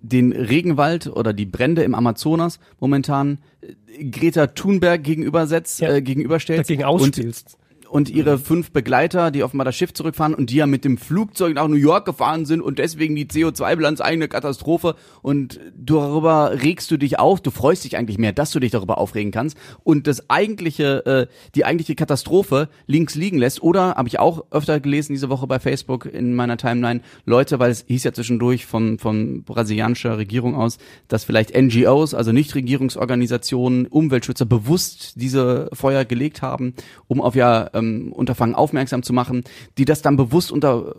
[0.03, 5.95] den Regenwald oder die Brände im Amazonas momentan äh, Greta Thunberg gegenübersetzt, Ja.
[5.95, 7.57] äh, gegenüberstellst dagegen ausspielst.
[7.95, 11.55] Und ihre fünf Begleiter, die offenbar das Schiff zurückfahren und die ja mit dem Flugzeug
[11.55, 14.97] nach New York gefahren sind und deswegen die CO2-Bilanz eigene Katastrophe.
[15.23, 18.99] Und darüber regst du dich auf, du freust dich eigentlich mehr, dass du dich darüber
[18.99, 23.63] aufregen kannst und das eigentliche, äh, die eigentliche Katastrophe links liegen lässt.
[23.63, 27.71] Oder, habe ich auch öfter gelesen diese Woche bei Facebook in meiner Timeline, Leute, weil
[27.71, 34.47] es hieß ja zwischendurch von, von brasilianischer Regierung aus, dass vielleicht NGOs, also Nichtregierungsorganisationen, Umweltschützer
[34.47, 36.75] bewusst diese Feuer gelegt haben,
[37.07, 39.45] um auf ja ähm, Unterfangen aufmerksam zu machen,
[39.79, 40.95] die das dann bewusst unter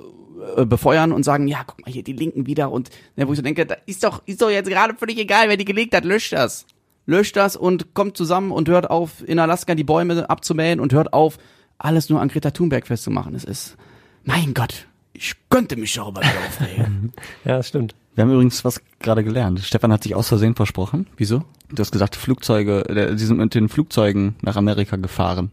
[0.57, 3.37] äh, befeuern und sagen, ja, guck mal hier die Linken wieder und ne, wo ich
[3.37, 6.05] so denke, da ist doch ist doch jetzt gerade völlig egal, wer die gelegt hat,
[6.05, 6.65] löscht das.
[7.05, 11.13] Löscht das und kommt zusammen und hört auf in Alaska die Bäume abzumähen und hört
[11.13, 11.37] auf
[11.77, 13.35] alles nur an Greta Thunberg festzumachen.
[13.35, 13.77] Es ist
[14.23, 17.13] mein Gott, ich könnte mich darüber wieder aufregen.
[17.45, 17.95] Ja, das stimmt.
[18.15, 19.59] Wir haben übrigens was gerade gelernt.
[19.59, 21.05] Stefan hat sich aus Versehen versprochen.
[21.17, 21.43] Wieso?
[21.69, 25.51] Du hast gesagt, Flugzeuge, der, sie sind mit den Flugzeugen nach Amerika gefahren.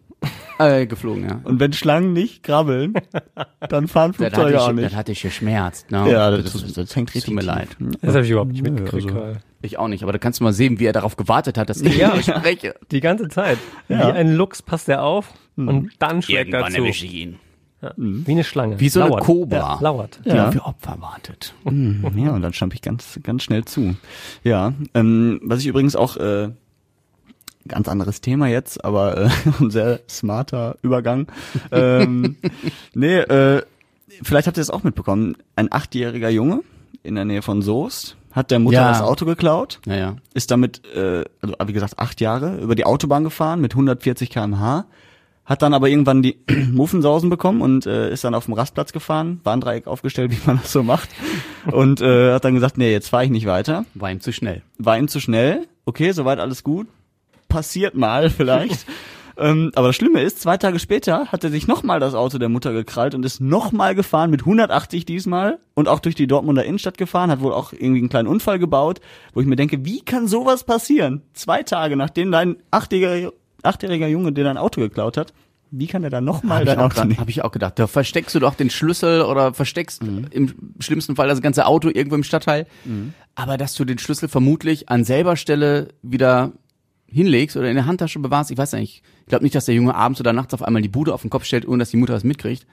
[0.58, 1.40] Äh, geflogen, ja.
[1.44, 2.94] Und wenn Schlangen nicht krabbeln,
[3.68, 4.96] dann fahren Flugzeuge auch ich, das nicht.
[4.96, 5.90] hatte ich geschmerzt.
[5.90, 6.10] Ne?
[6.10, 7.46] Ja, das, das, das hängt tut richtig mir tief.
[7.48, 7.68] leid.
[8.00, 9.06] Das habe ich überhaupt nicht mitgekriegt.
[9.06, 9.36] also- Karl.
[9.64, 11.80] Ich auch nicht, aber da kannst du mal sehen, wie er darauf gewartet hat, dass
[11.80, 12.20] ich Ja.
[12.20, 12.74] spreche.
[12.90, 13.58] Die ganze Zeit.
[13.88, 13.98] Ja.
[14.08, 16.78] Wie ein Luchs passt er auf und dann schlägt er Irgendwann zu.
[16.82, 17.38] erwische ich ihn.
[17.80, 17.92] Ja.
[17.96, 18.78] Wie eine Schlange.
[18.78, 19.24] Wie so eine Lauert.
[19.24, 19.56] Kobra.
[19.56, 20.20] Ja, lauert.
[20.24, 20.50] Die Ja.
[20.52, 21.54] für Opfer wartet.
[21.64, 23.96] Hm, Ja, und dann stampf ich ganz, ganz schnell zu.
[24.44, 26.50] Ja, ähm, was ich übrigens auch, äh,
[27.68, 29.28] ganz anderes Thema jetzt, aber äh,
[29.60, 31.26] ein sehr smarter Übergang.
[31.70, 32.36] ähm,
[32.94, 33.62] nee, äh,
[34.22, 35.36] vielleicht habt ihr es auch mitbekommen.
[35.56, 36.60] Ein achtjähriger Junge
[37.02, 38.88] in der Nähe von Soest hat der Mutter Ja.
[38.88, 40.16] das Auto geklaut, Naja.
[40.34, 44.86] ist damit, äh, also wie gesagt, acht Jahre über die Autobahn gefahren mit 140 km/h,
[45.44, 46.38] hat dann aber irgendwann die
[46.72, 50.72] Muffensausen bekommen und äh, ist dann auf dem Rastplatz gefahren, Warndreieck aufgestellt, wie man das
[50.72, 51.10] so macht,
[51.72, 53.84] und äh, hat dann gesagt, nee, jetzt fahre ich nicht weiter.
[53.94, 54.62] War ihm zu schnell.
[54.78, 56.86] War ihm zu schnell, okay, soweit alles gut,
[57.53, 58.86] passiert mal vielleicht.
[59.36, 62.48] ähm, aber das Schlimme ist, zwei Tage später hat er sich nochmal das Auto der
[62.48, 66.96] Mutter gekrallt und ist nochmal gefahren mit 180 diesmal und auch durch die Dortmunder Innenstadt
[66.98, 69.00] gefahren, hat wohl auch irgendwie einen kleinen Unfall gebaut,
[69.34, 71.22] wo ich mir denke, wie kann sowas passieren?
[71.34, 73.32] Zwei Tage nachdem dein achtjähriger,
[73.62, 75.34] achtjähriger Junge dir dein Auto geklaut hat,
[75.74, 77.18] wie kann er dann nochmal Habe ich, dein Auto nehmen?
[77.18, 77.78] hab ich auch gedacht.
[77.78, 82.14] Da versteckst du doch den Schlüssel oder versteckst im schlimmsten Fall das ganze Auto irgendwo
[82.14, 82.66] im Stadtteil.
[83.34, 86.53] Aber dass du den Schlüssel vermutlich an selber Stelle wieder
[87.12, 89.02] hinlegst oder in der Handtasche bewahrst, ich weiß nicht.
[89.20, 91.30] Ich glaube nicht, dass der Junge abends oder nachts auf einmal die Bude auf den
[91.30, 92.66] Kopf stellt, ohne dass die Mutter das mitkriegt.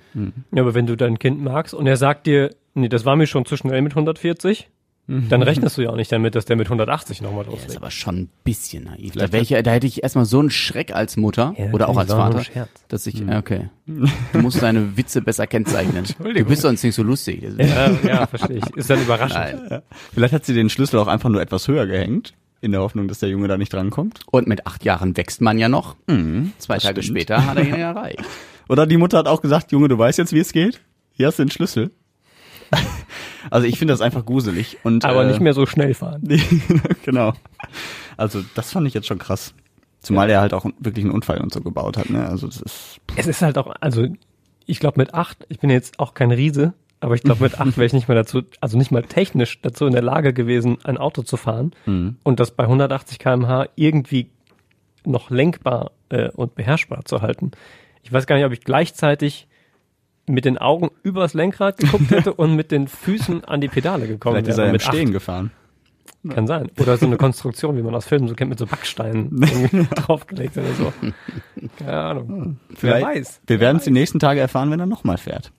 [0.52, 3.28] Ja, aber wenn du dein Kind magst und er sagt dir, nee, das war mir
[3.28, 4.70] schon zu schnell mit 140,
[5.08, 7.78] dann rechnest du ja auch nicht damit, dass der mit 180 nochmal Das ist loslegt.
[7.82, 9.14] aber schon ein bisschen naiv.
[9.14, 11.90] Da, Vielleicht ich, ja- da hätte ich erstmal so einen Schreck als Mutter Ja, oder
[11.90, 12.44] auch als Vater,
[12.90, 13.70] dass ich, ja, okay.
[14.34, 16.04] Du musst deine Witze besser kennzeichnen.
[16.20, 17.42] Du bist sonst nicht so lustig.
[17.58, 18.68] Ja, ja, verstehe ich.
[18.76, 19.70] Ist dann überraschend.
[19.72, 19.82] Nein.
[20.14, 23.20] Vielleicht hat sie den Schlüssel auch einfach nur etwas höher gehängt, in der Hoffnung, dass
[23.20, 24.22] der Junge da nicht drankommt.
[24.32, 25.96] Und mit acht Jahren wächst man ja noch.
[26.58, 27.20] Zwei das Tage stimmt.
[27.20, 28.24] später hat er ihn erreicht.
[28.70, 30.82] Oder die Mutter hat auch gesagt, Junge, du weißt jetzt, wie es geht?
[31.12, 31.92] Hier hast du den Schlüssel.
[33.50, 34.78] also ich finde das einfach gruselig.
[34.84, 36.22] Und, Aber äh, nicht mehr so schnell fahren.
[37.04, 37.34] genau.
[38.18, 39.54] Also das fand ich jetzt schon krass.
[40.02, 42.10] Zumal er halt auch wirklich einen Unfall und so gebaut hat.
[42.10, 42.28] Ne?
[42.28, 44.08] Also das ist Es ist halt auch, also
[44.66, 47.78] ich glaube mit acht, ich bin jetzt auch kein Riese, aber ich glaube mit acht
[47.78, 50.98] wäre ich nicht mehr dazu, also nicht mal technisch dazu in der Lage gewesen, ein
[50.98, 54.30] Auto zu fahren und das bei 180 km/h irgendwie
[55.06, 57.52] noch lenkbar äh, und beherrschbar zu halten.
[58.04, 59.48] Ich weiß gar nicht, ob ich gleichzeitig
[60.28, 64.36] mit den Augen übers Lenkrad geguckt hätte und mit den Füßen an die Pedale gekommen
[64.36, 64.68] vielleicht ist wäre.
[64.68, 65.52] er mit Stehen gefahren.
[66.28, 66.70] Kann sein.
[66.78, 69.40] Oder so eine Konstruktion, wie man aus Filmen so kennt, mit so Backsteinen
[69.96, 70.94] draufgelegt oder so.
[71.78, 72.58] Keine Ahnung.
[72.70, 73.42] Wer Vielleicht- weiß.
[73.48, 75.52] Wir werden es die nächsten Tage erfahren, wenn er nochmal fährt.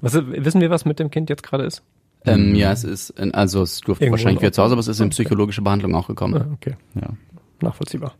[0.00, 1.82] Was, wissen wir, was mit dem Kind jetzt gerade ist?
[2.24, 4.88] Ähm, ja, es ist, in, also es durfte Irgendwo wahrscheinlich wieder zu Hause, aber es
[4.88, 6.42] ist in psychologische Behandlung auch gekommen.
[6.42, 6.76] Ah, okay.
[6.94, 7.08] Ja.
[7.62, 8.14] Nachvollziehbar.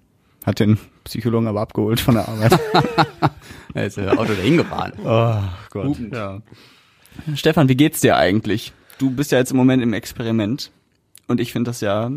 [0.44, 2.58] Hat den Psychologen aber abgeholt von der Arbeit.
[3.72, 4.92] Er ist äh, Auto dahin gefahren.
[5.04, 5.38] oh
[5.70, 5.96] Gott.
[6.10, 6.40] Ja.
[7.36, 8.72] Stefan, wie geht's dir eigentlich?
[8.98, 10.72] Du bist ja jetzt im Moment im Experiment.
[11.28, 12.10] Und ich finde das ja,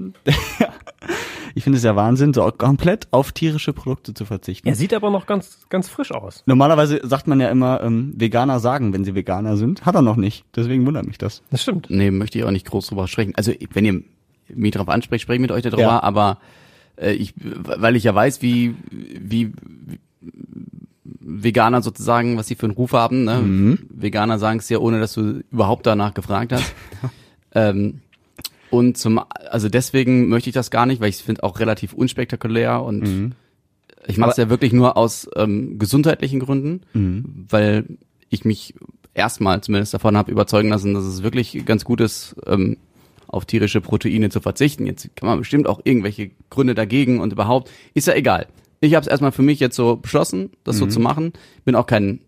[1.56, 4.68] ich finde es ja Wahnsinn, so komplett auf tierische Produkte zu verzichten.
[4.68, 6.43] Er sieht aber noch ganz, ganz frisch aus.
[6.45, 9.86] Normalerweise sagt man ja immer, ähm, Veganer sagen, wenn sie Veganer sind.
[9.86, 10.45] Hat er noch nicht.
[10.56, 11.41] Deswegen wundert mich das.
[11.51, 11.89] Das stimmt.
[11.89, 13.34] Nee, möchte ich auch nicht groß drüber sprechen.
[13.36, 14.01] Also, wenn ihr
[14.49, 16.04] mich darauf ansprecht, spreche ich mit euch darüber, Ja.
[16.04, 16.39] aber
[16.95, 19.51] äh, ich, weil ich ja weiß, wie, wie,
[19.86, 19.99] wie
[21.20, 23.24] Veganer sozusagen, was sie für einen Ruf haben.
[23.26, 23.39] Ne?
[23.39, 23.80] Mhm.
[23.89, 26.74] Veganer sagen es ja, ohne dass du überhaupt danach gefragt hast.
[27.56, 28.01] ähm,
[28.74, 29.22] und zum,
[29.52, 33.06] also deswegen möchte ich das gar nicht, weil ich finde auch relativ unspektakulär und
[34.08, 36.82] ich mache es ja wirklich nur aus ähm, gesundheitlichen Gründen,
[37.50, 37.86] weil
[38.30, 38.74] ich mich
[39.14, 42.78] erstmal zumindest davon habe überzeugen lassen, dass es wirklich ganz gut ist, ähm,
[43.28, 44.88] auf tierische Proteine zu verzichten.
[44.88, 48.48] Jetzt kann man bestimmt auch irgendwelche Gründe dagegen und überhaupt, ist ja egal.
[48.82, 51.32] Ich habe es erstmal für mich jetzt so beschlossen, das so zu machen.
[51.64, 52.22] Bin auch kein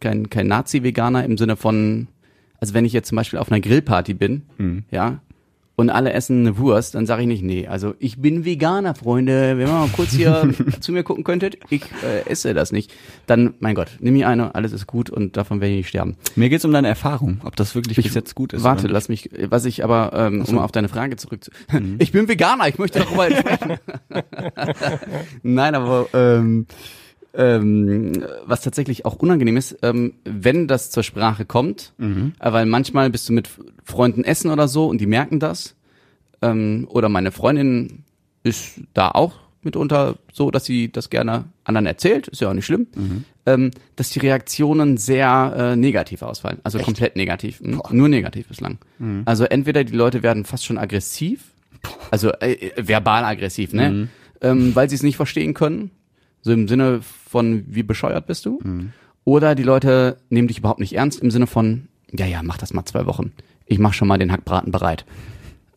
[0.00, 2.08] kein kein Nazi-Veganer im Sinne von,
[2.60, 4.42] also wenn ich jetzt zum Beispiel auf einer Grillparty bin,
[4.90, 5.20] ja,
[5.78, 9.56] und alle essen eine Wurst, dann sage ich nicht, nee, also ich bin Veganer, Freunde.
[9.56, 12.92] Wenn ihr mal kurz hier zu mir gucken könntet, ich äh, esse das nicht.
[13.26, 16.16] Dann, mein Gott, nimm mir eine, alles ist gut und davon werde ich nicht sterben.
[16.34, 18.64] Mir geht's um deine Erfahrung, ob das wirklich bis jetzt gut ist.
[18.64, 21.52] Warte, lass mich, was ich aber, ähm, um auf deine Frage zurück zu,
[22.00, 23.78] ich bin Veganer, ich möchte darüber sprechen.
[25.44, 26.66] Nein, aber ähm,
[27.38, 31.94] ähm, was tatsächlich auch unangenehm ist, ähm, wenn das zur Sprache kommt,
[32.40, 33.48] äh, weil manchmal bist du mit
[33.84, 35.76] Freunden essen oder so und die merken das,
[36.42, 38.04] ähm, oder meine Freundin
[38.42, 42.66] ist da auch mitunter so, dass sie das gerne anderen erzählt, ist ja auch nicht
[42.66, 42.88] schlimm,
[43.46, 47.80] ähm, dass die Reaktionen sehr äh, negativ ausfallen, also komplett negativ, hm?
[47.90, 48.78] nur negativ bislang.
[49.26, 51.44] Also entweder die Leute werden fast schon aggressiv,
[52.10, 54.08] also äh, verbal aggressiv, ne,
[54.40, 55.90] ähm, weil sie es nicht verstehen können,
[56.42, 58.58] so im Sinne von, wie bescheuert bist du?
[59.24, 62.72] Oder die Leute nehmen dich überhaupt nicht ernst im Sinne von, ja, ja, mach das
[62.72, 63.32] mal zwei Wochen.
[63.66, 65.04] Ich mach schon mal den Hackbraten bereit.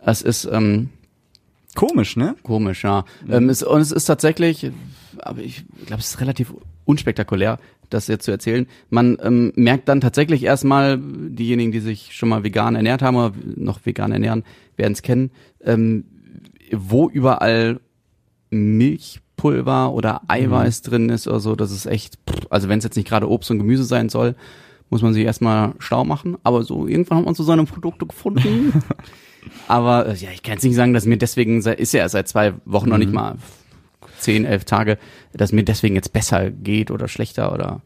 [0.03, 0.89] Es ist ähm,
[1.76, 2.36] Komisch, ne?
[2.43, 3.05] komisch, ja.
[3.30, 4.72] Ähm, es, und es ist tatsächlich,
[5.20, 6.53] aber ich glaube, es ist relativ
[6.86, 7.59] unspektakulär,
[7.89, 8.68] das jetzt zu erzählen.
[8.89, 13.34] Man ähm, merkt dann tatsächlich erstmal, diejenigen, die sich schon mal vegan ernährt haben oder
[13.55, 14.43] noch vegan ernähren,
[14.76, 15.32] werden es kennen,
[15.64, 16.05] ähm,
[16.72, 17.80] wo überall
[19.43, 22.17] Milchpulver oder Eiweiß drin ist oder so, das ist echt,
[22.49, 24.35] also wenn es jetzt nicht gerade Obst und Gemüse sein soll,
[24.89, 26.37] muss man sich erstmal schlau machen.
[26.43, 28.73] Aber so irgendwann hat man so seine Produkte gefunden.
[29.67, 32.27] Aber äh, ja, ich kann jetzt nicht sagen, dass mir deswegen, seit- ist ja seit
[32.27, 33.35] zwei Wochen noch nicht mal
[34.19, 34.97] zehn, elf Tage,
[35.33, 37.81] dass mir deswegen jetzt besser geht oder schlechter oder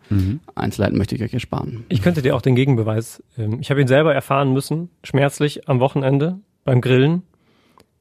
[0.56, 1.86] Einzelheiten möchte ich euch ersparen.
[1.88, 5.80] Ich könnte dir auch den Gegenbeweis, ähm, ich habe ihn selber erfahren müssen, schmerzlich am
[5.80, 7.22] Wochenende beim Grillen,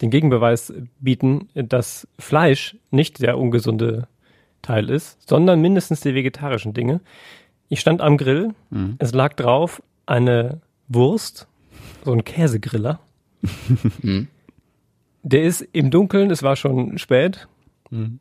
[0.00, 4.08] den Gegenbeweis bieten, dass Fleisch nicht der ungesunde
[4.62, 7.00] Teil ist, sondern mindestens die vegetarischen Dinge.
[7.68, 8.54] Ich stand am Grill,
[8.98, 11.48] es lag drauf eine Wurst,
[12.04, 13.00] so ein Käsegriller.
[15.22, 17.48] Der ist im Dunkeln, es war schon spät,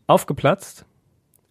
[0.08, 0.86] aufgeplatzt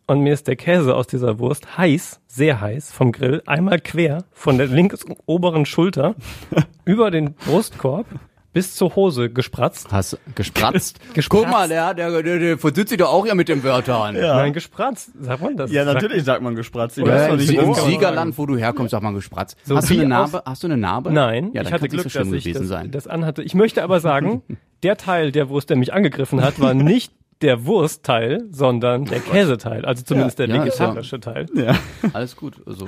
[0.07, 4.25] und mir ist der Käse aus dieser Wurst heiß, sehr heiß vom Grill, einmal quer
[4.33, 6.15] von der links oberen Schulter
[6.85, 8.07] über den Brustkorb
[8.53, 9.91] bis zur Hose gespratzt.
[9.91, 10.99] Hast gespratzt?
[11.15, 11.29] Gespratzt.
[11.29, 14.15] Guck mal, der, der, der, der versitzt sich doch auch ja mit den Wörtern.
[14.17, 14.37] Ja.
[14.37, 15.73] Nein, gespratzt, sagt man das?
[15.73, 16.97] Ja, natürlich sagt man gespratzt.
[16.99, 17.35] Ja, wo.
[17.35, 19.57] Im Siegerland, wo du herkommst, sagt man gespratzt.
[19.65, 20.43] So hast du eine aus- Narbe?
[20.51, 21.13] Hast du eine Narbe?
[21.13, 22.91] Nein, ja, ich hatte Glück, so schlimm dass ich gewesen das, sein.
[22.91, 23.43] das anhatte.
[23.43, 24.43] Ich möchte aber sagen,
[24.83, 27.13] der Teil der Wurst, der mich angegriffen hat, war nicht
[27.43, 31.47] der Wurstteil, sondern der Käseteil, also zumindest der Ja, ist ja- vegetarische Teil.
[31.55, 31.75] Ja.
[32.13, 32.57] Alles gut.
[32.67, 32.87] Also,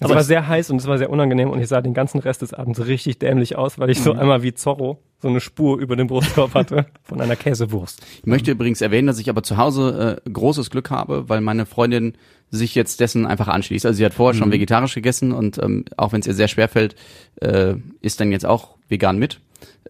[0.00, 2.42] Es war sehr heiß und es war sehr unangenehm und ich sah den ganzen Rest
[2.42, 5.94] des Abends richtig dämlich aus, weil ich so einmal wie Zorro so eine Spur über
[5.96, 8.02] den Brustkorb hatte von einer Käsewurst.
[8.18, 11.66] Ich möchte übrigens erwähnen, dass ich aber zu Hause äh, großes Glück habe, weil meine
[11.66, 12.14] Freundin
[12.50, 13.86] sich jetzt dessen einfach anschließt.
[13.86, 16.68] Also sie hat vorher schon vegetarisch gegessen und ähm, auch wenn es ihr sehr schwer
[16.68, 16.94] fällt,
[17.40, 19.40] äh, ist dann jetzt auch vegan mit.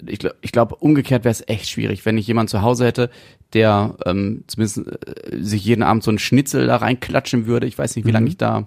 [0.07, 3.11] Ich, ich glaube, umgekehrt wäre es echt schwierig, wenn ich jemanden zu Hause hätte,
[3.53, 7.66] der ähm, zumindest äh, sich jeden Abend so einen Schnitzel da reinklatschen würde.
[7.66, 8.66] Ich weiß nicht, wie lange ich da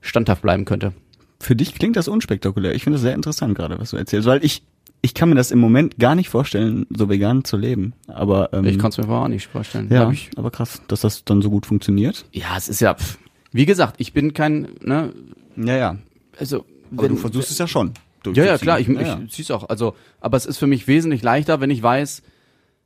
[0.00, 0.92] standhaft bleiben könnte.
[1.40, 2.74] Für dich klingt das unspektakulär.
[2.74, 4.62] Ich finde das sehr interessant gerade, was du erzählst, weil ich
[5.02, 7.92] ich kann mir das im Moment gar nicht vorstellen, so vegan zu leben.
[8.06, 9.88] Aber ähm, Ich kann es mir aber auch nicht vorstellen.
[9.92, 12.24] ja, ich, aber krass, dass das dann so gut funktioniert.
[12.32, 13.18] ja, es ist ja, pff,
[13.52, 15.12] wie gesagt, ich bin kein, ne,
[15.56, 15.98] Ja, ja.
[16.38, 16.64] also
[16.96, 17.92] Aber du versuchst es ja schon.
[18.32, 19.20] Ja, ja, klar, ich, ja, ich ja.
[19.28, 19.68] zieh's auch.
[19.68, 22.22] Also, aber es ist für mich wesentlich leichter, wenn ich weiß,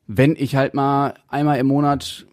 [0.06, 2.26] wenn ich halt mal einmal im Monat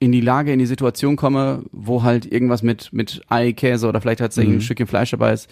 [0.00, 4.00] in die Lage, in die Situation komme, wo halt irgendwas mit mit Ei, Käse oder
[4.00, 4.58] vielleicht tatsächlich Mhm.
[4.58, 5.50] ein Stückchen Fleisch dabei ist,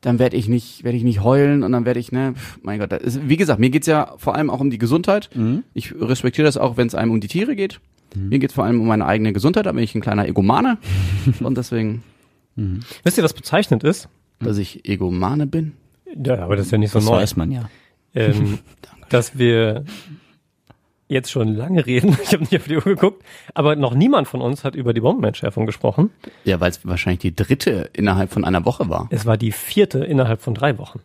[0.00, 2.78] dann werde ich nicht werde ich nicht heulen und dann werde ich ne, pf, mein
[2.78, 5.28] Gott, ist, wie gesagt, mir geht's ja vor allem auch um die Gesundheit.
[5.34, 5.64] Mhm.
[5.72, 7.80] Ich respektiere das auch, wenn es einem um die Tiere geht.
[8.16, 10.78] Mir geht's vor allem um meine eigene Gesundheit, da bin ich ein kleiner Egomane
[11.40, 12.04] und deswegen,
[13.02, 14.08] Wisst ihr, was bezeichnend ist?
[14.44, 15.72] Dass ich Egomane bin.
[16.24, 17.16] Ja, aber das ist ja nicht so Das neu.
[17.16, 17.68] weiß man ja.
[18.14, 18.58] ähm,
[19.08, 19.84] dass wir
[21.08, 22.16] jetzt schon lange reden.
[22.22, 23.22] Ich habe nicht auf die Uhr geguckt,
[23.54, 26.10] aber noch niemand von uns hat über die Bombenentschärfung gesprochen.
[26.44, 29.08] Ja, weil es wahrscheinlich die dritte innerhalb von einer Woche war.
[29.10, 31.00] Es war die vierte innerhalb von drei Wochen.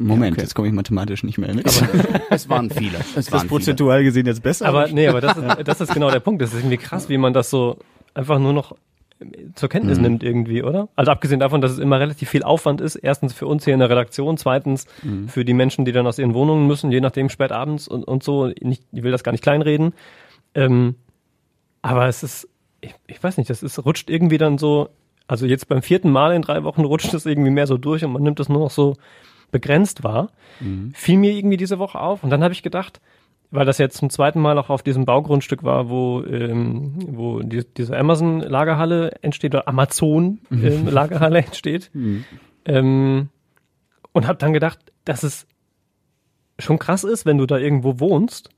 [0.00, 0.42] Moment, okay.
[0.42, 1.66] jetzt komme ich mathematisch nicht mehr mit.
[2.30, 2.98] Es waren viele.
[2.98, 3.48] Es das waren viele.
[3.48, 4.66] prozentual gesehen jetzt besser?
[4.66, 6.40] Aber nee, aber das ist, das ist genau der Punkt.
[6.40, 7.78] Das ist irgendwie krass, wie man das so
[8.14, 8.76] einfach nur noch
[9.54, 10.88] zur Kenntnis nimmt irgendwie, oder?
[10.94, 12.96] Also abgesehen davon, dass es immer relativ viel Aufwand ist.
[12.96, 14.86] Erstens für uns hier in der Redaktion, zweitens
[15.28, 18.22] für die Menschen, die dann aus ihren Wohnungen müssen, je nachdem spät abends und, und
[18.22, 18.46] so.
[18.60, 19.92] Nicht, ich will das gar nicht kleinreden.
[20.54, 20.94] Ähm,
[21.82, 22.48] aber es ist,
[22.80, 24.90] ich, ich weiß nicht, das ist, rutscht irgendwie dann so,
[25.26, 28.12] also jetzt beim vierten Mal in drei Wochen rutscht es irgendwie mehr so durch und
[28.12, 28.96] man nimmt es nur noch so
[29.50, 30.30] begrenzt wahr.
[30.94, 33.00] Fiel mir irgendwie diese Woche auf und dann habe ich gedacht,
[33.50, 37.64] weil das jetzt zum zweiten Mal auch auf diesem Baugrundstück war, wo, ähm, wo die,
[37.64, 41.90] diese Amazon-Lagerhalle entsteht oder Amazon-Lagerhalle entsteht.
[42.64, 43.30] Ähm,
[44.12, 45.46] und habe dann gedacht, dass es
[46.58, 48.50] schon krass ist, wenn du da irgendwo wohnst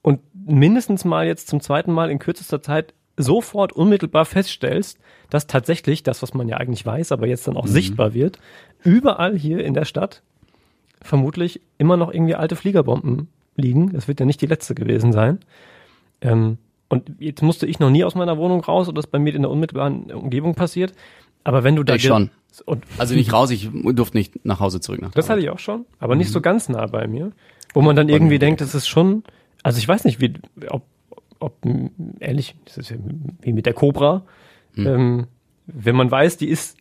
[0.00, 4.98] und mindestens mal jetzt zum zweiten Mal in kürzester Zeit sofort unmittelbar feststellst,
[5.30, 8.38] dass tatsächlich das, was man ja eigentlich weiß, aber jetzt dann auch sichtbar wird,
[8.82, 10.22] überall hier in der Stadt
[11.00, 13.92] vermutlich immer noch irgendwie alte Fliegerbomben liegen.
[13.92, 15.38] Das wird ja nicht die letzte gewesen sein.
[16.20, 19.34] Ähm, und jetzt musste ich noch nie aus meiner Wohnung raus oder das bei mir
[19.34, 20.92] in der unmittelbaren Umgebung passiert.
[21.44, 22.30] Aber wenn du da Ich schon.
[22.98, 25.00] Also nicht raus, ich durfte nicht nach Hause zurück.
[25.00, 27.32] Nach das hatte ich auch schon, aber nicht so ganz nah bei mir,
[27.72, 29.24] wo man dann irgendwie denkt, das ist schon,
[29.62, 30.34] also ich weiß nicht, wie,
[30.68, 30.82] ob,
[31.38, 31.56] ob
[32.20, 32.96] ehrlich, das ist ja
[33.40, 34.24] wie mit der Cobra,
[34.76, 35.28] ähm,
[35.66, 36.76] wenn man weiß, die ist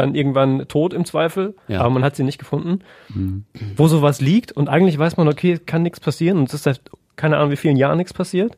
[0.00, 1.80] dann irgendwann tot im Zweifel, Ja.
[1.80, 2.80] aber man hat sie nicht gefunden,
[3.76, 6.80] wo sowas liegt und eigentlich weiß man, okay, kann nichts passieren und es ist seit
[7.16, 8.56] keine Ahnung wie vielen Jahren nichts passiert.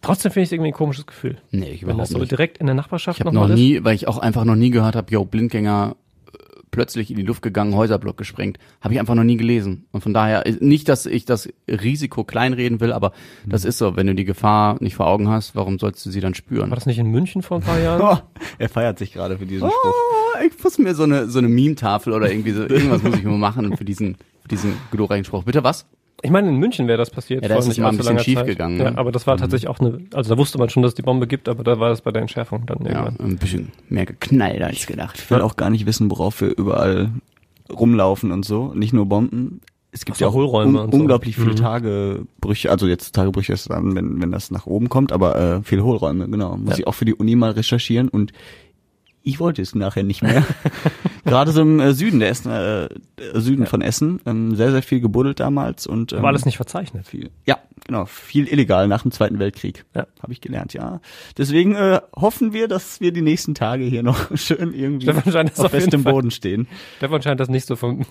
[0.00, 1.36] Trotzdem finde ich es irgendwie ein komisches Gefühl.
[1.52, 2.32] Nee, ich Wenn das so nicht.
[2.32, 3.60] direkt in der Nachbarschaft Ich habe noch noch mal ist.
[3.60, 5.94] nie, weil ich auch einfach noch nie gehört habe, yo, Blindgänger
[6.26, 6.38] äh,
[6.72, 8.58] plötzlich in die Luft gegangen, Häuserblock gesprengt.
[8.80, 9.84] Habe ich einfach noch nie gelesen.
[9.92, 13.12] Und von daher, äh, nicht, dass ich das Risiko kleinreden will, aber
[13.46, 13.94] das ist so.
[13.94, 16.70] Wenn du die Gefahr nicht vor Augen hast, warum sollst du sie dann spüren?
[16.70, 18.22] War das nicht in München vor ein paar Jahren?
[18.58, 19.94] Er feiert sich gerade für diesen Spruch.
[20.46, 23.30] Ich muss mir so eine, so eine Meme-Tafel oder irgendwie so, irgendwas muss ich mir
[23.32, 25.44] machen für diesen, für diesen glorreichen Spruch.
[25.44, 25.86] Bitte was?
[26.24, 27.42] Ich meine, in München wäre das passiert.
[27.42, 28.46] Ja, da ist es nicht mal ein bisschen schief Zeit.
[28.46, 28.98] gegangen, Ja, ne?
[28.98, 31.26] aber das war tatsächlich auch eine, also da wusste man schon, dass es die Bombe
[31.26, 33.26] gibt, aber da war das bei der Entschärfung dann Ja, irgendwann.
[33.30, 35.16] ein bisschen mehr geknallt als gedacht.
[35.18, 37.10] Ich will auch gar nicht wissen, worauf wir überall
[37.70, 38.72] rumlaufen und so.
[38.74, 39.60] Nicht nur Bomben.
[39.90, 41.00] Es gibt so, ja auch Hohlräume un und so.
[41.00, 41.56] unglaublich viele Mhm.
[41.56, 42.70] Tagebrüche.
[42.70, 46.28] Also jetzt Tagebrüche ist dann, wenn, wenn das nach oben kommt, aber äh, viele Hohlräume,
[46.28, 46.56] genau.
[46.56, 46.78] Muss Ja.
[46.78, 48.32] ich auch für die Uni mal recherchieren und
[49.22, 50.44] ich wollte es nachher nicht mehr.
[51.24, 52.88] Gerade so im äh, Süden der Essen, äh,
[53.34, 57.06] Süden von Essen, ähm, sehr, sehr viel gebuddelt damals und ähm, War alles nicht verzeichnet.
[57.06, 57.30] viel.
[57.46, 59.84] Ja, genau, viel illegal nach dem Zweiten Weltkrieg.
[59.94, 60.06] Ja.
[60.20, 61.00] Habe ich gelernt, ja.
[61.38, 66.02] Deswegen äh, hoffen wir, dass wir die nächsten Tage hier noch schön irgendwie auf festem
[66.02, 66.66] Boden stehen.
[66.96, 68.04] Stefan scheint das nicht so vom,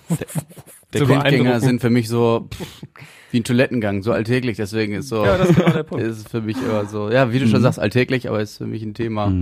[0.94, 2.82] Der zu Blindgänger sind für mich so pff,
[3.30, 6.02] wie ein Toilettengang, so alltäglich, deswegen ist so, Ja, das ist genau der Punkt.
[6.04, 8.82] ist für mich immer so, ja, wie du schon sagst, alltäglich, aber ist für mich
[8.82, 9.32] ein Thema.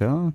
[0.00, 0.32] Ja.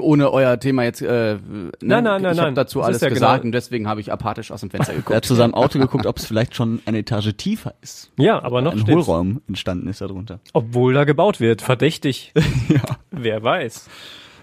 [0.00, 1.40] Ohne euer Thema jetzt, äh, ne,
[1.82, 4.10] Nein, nein, nein, ich habe dazu Das alles ja gesagt genau- und deswegen habe ich
[4.12, 5.24] apathisch aus dem Fenster Er hat geguckt.
[5.26, 8.10] zu seinem Auto geguckt, ob es vielleicht schon eine Etage tiefer ist.
[8.16, 9.06] Ja, aber noch Ein steht's.
[9.06, 10.40] Hohlraum entstanden ist darunter.
[10.54, 11.60] Obwohl da gebaut wird.
[11.62, 12.32] Verdächtig.
[12.68, 12.80] ja.
[13.10, 13.88] Wer weiß.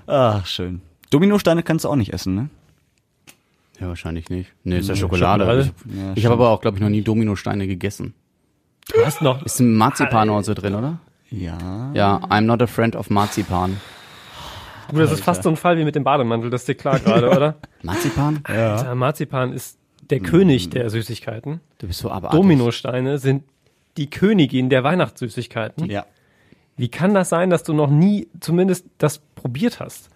[0.07, 0.81] Ach, schön.
[1.09, 2.49] Dominosteine kannst du auch nicht essen, ne?
[3.79, 4.51] Ja, wahrscheinlich nicht.
[4.63, 5.45] Nee, ist ja Schokolade.
[5.45, 5.71] Schokolade.
[5.89, 8.13] Ich, Ja, ich habe aber auch, glaube ich, noch nie Dominosteine gegessen.
[8.93, 9.43] Du hast noch.
[9.43, 10.99] Ist ein Marzipan so drin, oder?
[11.31, 11.91] Ja.
[11.93, 13.77] Ja, I'm not a friend of Marzipan.
[14.91, 16.99] Du, das ist fast so ein Fall wie mit dem Bademantel, das ist dir klar
[16.99, 17.55] gerade, oder?
[17.83, 18.39] Marzipan?
[18.43, 19.77] Alter, Marzipan ist
[20.09, 21.59] der König der Süßigkeiten.
[21.77, 22.37] Du bist so abartig.
[22.39, 23.43] Dominosteine sind
[23.97, 25.85] die Königin der Weihnachtssüßigkeiten.
[25.89, 26.05] Ja.
[26.77, 30.09] Wie kann das sein, dass du noch nie zumindest das probiert hast?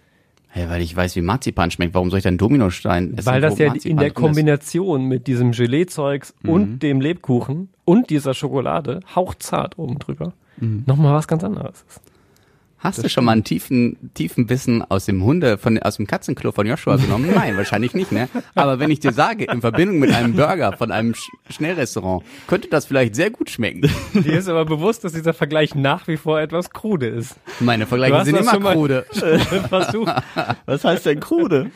[0.48, 1.94] Hey, weil ich weiß, wie Marzipan schmeckt.
[1.94, 3.26] Warum soll ich dann Dominostein essen?
[3.26, 4.20] Weil das ja Marzipan in der drin ist?
[4.22, 6.48] Kombination mit diesem Gelee-Zeugs Mhm.
[6.50, 10.84] und dem Lebkuchen und dieser Schokolade, hauchzart oben drüber, Mhm.
[10.86, 12.00] nochmal was ganz anderes ist.
[12.84, 16.52] Hast du schon mal einen tiefen, tiefen Bissen aus dem Hunde, von, aus dem Katzenklo
[16.52, 17.30] von Joshua genommen?
[17.34, 18.28] Nein, wahrscheinlich nicht, ne?
[18.54, 22.68] Aber wenn ich dir sage, in Verbindung mit einem Burger von einem Sch Schnellrestaurant, könnte
[22.68, 23.90] das vielleicht sehr gut schmecken.
[24.12, 27.36] Dir ist aber bewusst, dass dieser Vergleich nach wie vor etwas krude ist.
[27.58, 29.06] Meine Vergleiche sind das immer krude.
[29.70, 30.12] Versuch.
[30.66, 31.70] Was heißt denn krude?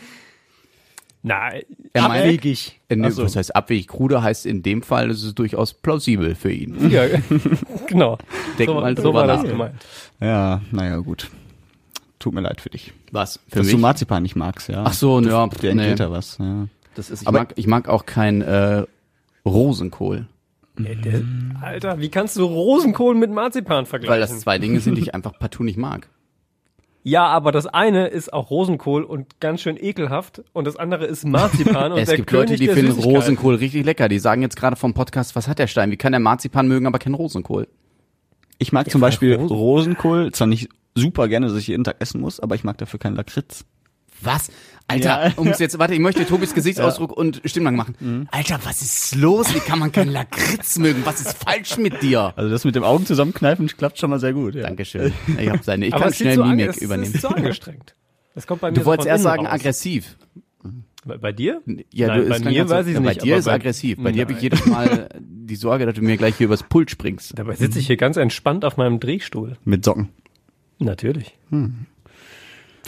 [1.23, 1.63] Nein,
[1.93, 2.81] Er meint- abwegig.
[2.89, 3.25] Äh, nee, Ach so.
[3.25, 3.89] Was heißt abwegig?
[3.89, 6.77] Krude heißt in dem Fall, ist es durchaus plausibel für ihn.
[6.91, 7.03] Ja,
[7.89, 8.19] genau.
[8.59, 9.49] Denk so, mal so drüber war das nach.
[9.51, 9.75] gemeint.
[10.21, 11.29] Ja, naja, gut.
[12.21, 12.93] Tut mir leid für dich.
[13.13, 13.41] Was?
[13.49, 13.75] Für Dass mich?
[13.75, 14.85] du Marzipan nicht magst, ja.
[14.85, 15.83] Ach so, ja, Der nee.
[15.83, 16.67] entgeht da was, ja.
[16.95, 18.85] Das ist, ich, Aber- mag, ich mag auch kein äh,
[19.45, 20.27] Rosenkohl,
[21.61, 24.13] Alter, wie kannst du Rosenkohl mit Marzipan vergleichen?
[24.13, 26.09] weil das zwei Dinge sind, die ich einfach partout nicht mag.
[27.09, 31.25] Ja, aber das eine ist auch Rosenkohl und ganz schön ekelhaft und das andere ist
[31.25, 33.03] Marzipan und es der gibt König Leute, die der finden.
[33.03, 34.09] Rosenkohl richtig lecker.
[34.09, 35.91] Die sagen jetzt gerade vom Podcast, was hat der Stein?
[35.91, 37.69] Wie kann der Marzipan mögen, aber kein Rosenkohl?
[38.59, 41.97] Ich mag zum weil Beispiel Rosen- Rosenkohl, zwar nicht super gerne, dass ich jeden Tag
[42.01, 43.65] essen muss, aber ich mag dafür keinen Lakritz.
[44.21, 44.51] Was?
[44.91, 45.33] Alter, Ja.
[45.37, 47.95] um's jetzt, warte, ich möchte Tobis Gesichtsausdruck und Stimmlang machen.
[48.01, 48.29] Mhm.
[48.31, 49.55] Alter, was ist los?
[49.55, 51.03] Wie kann man keinen Lakritz mögen?
[51.05, 52.33] Was ist falsch mit dir?
[52.37, 54.55] Also das mit dem Augen zusammenkneifen klappt schon mal sehr gut.
[54.55, 54.63] Ja.
[54.63, 55.13] Dankeschön.
[55.39, 57.13] Ich hab seine, ich Aber kann es schnell so ange- Mimik es übernehmen.
[57.13, 57.95] ist so angestrengt.
[58.35, 59.55] Das kommt bei mir Du so wolltest erst sagen raus.
[59.55, 60.17] aggressiv.
[61.05, 61.61] Bei, bei dir?
[61.93, 63.19] Ja, Nein, du, bei es mir weiß ich ja, nicht.
[63.19, 63.99] Bei dir aber ist aggressiv.
[64.03, 64.43] Bei dir habe ich Nein.
[64.43, 67.39] jedes Mal die Sorge, dass du mir gleich hier übers Pult springst.
[67.39, 69.57] Dabei sitze ich hier ganz entspannt auf meinem Drehstuhl.
[69.65, 70.09] Mit Socken.
[70.79, 71.35] Natürlich.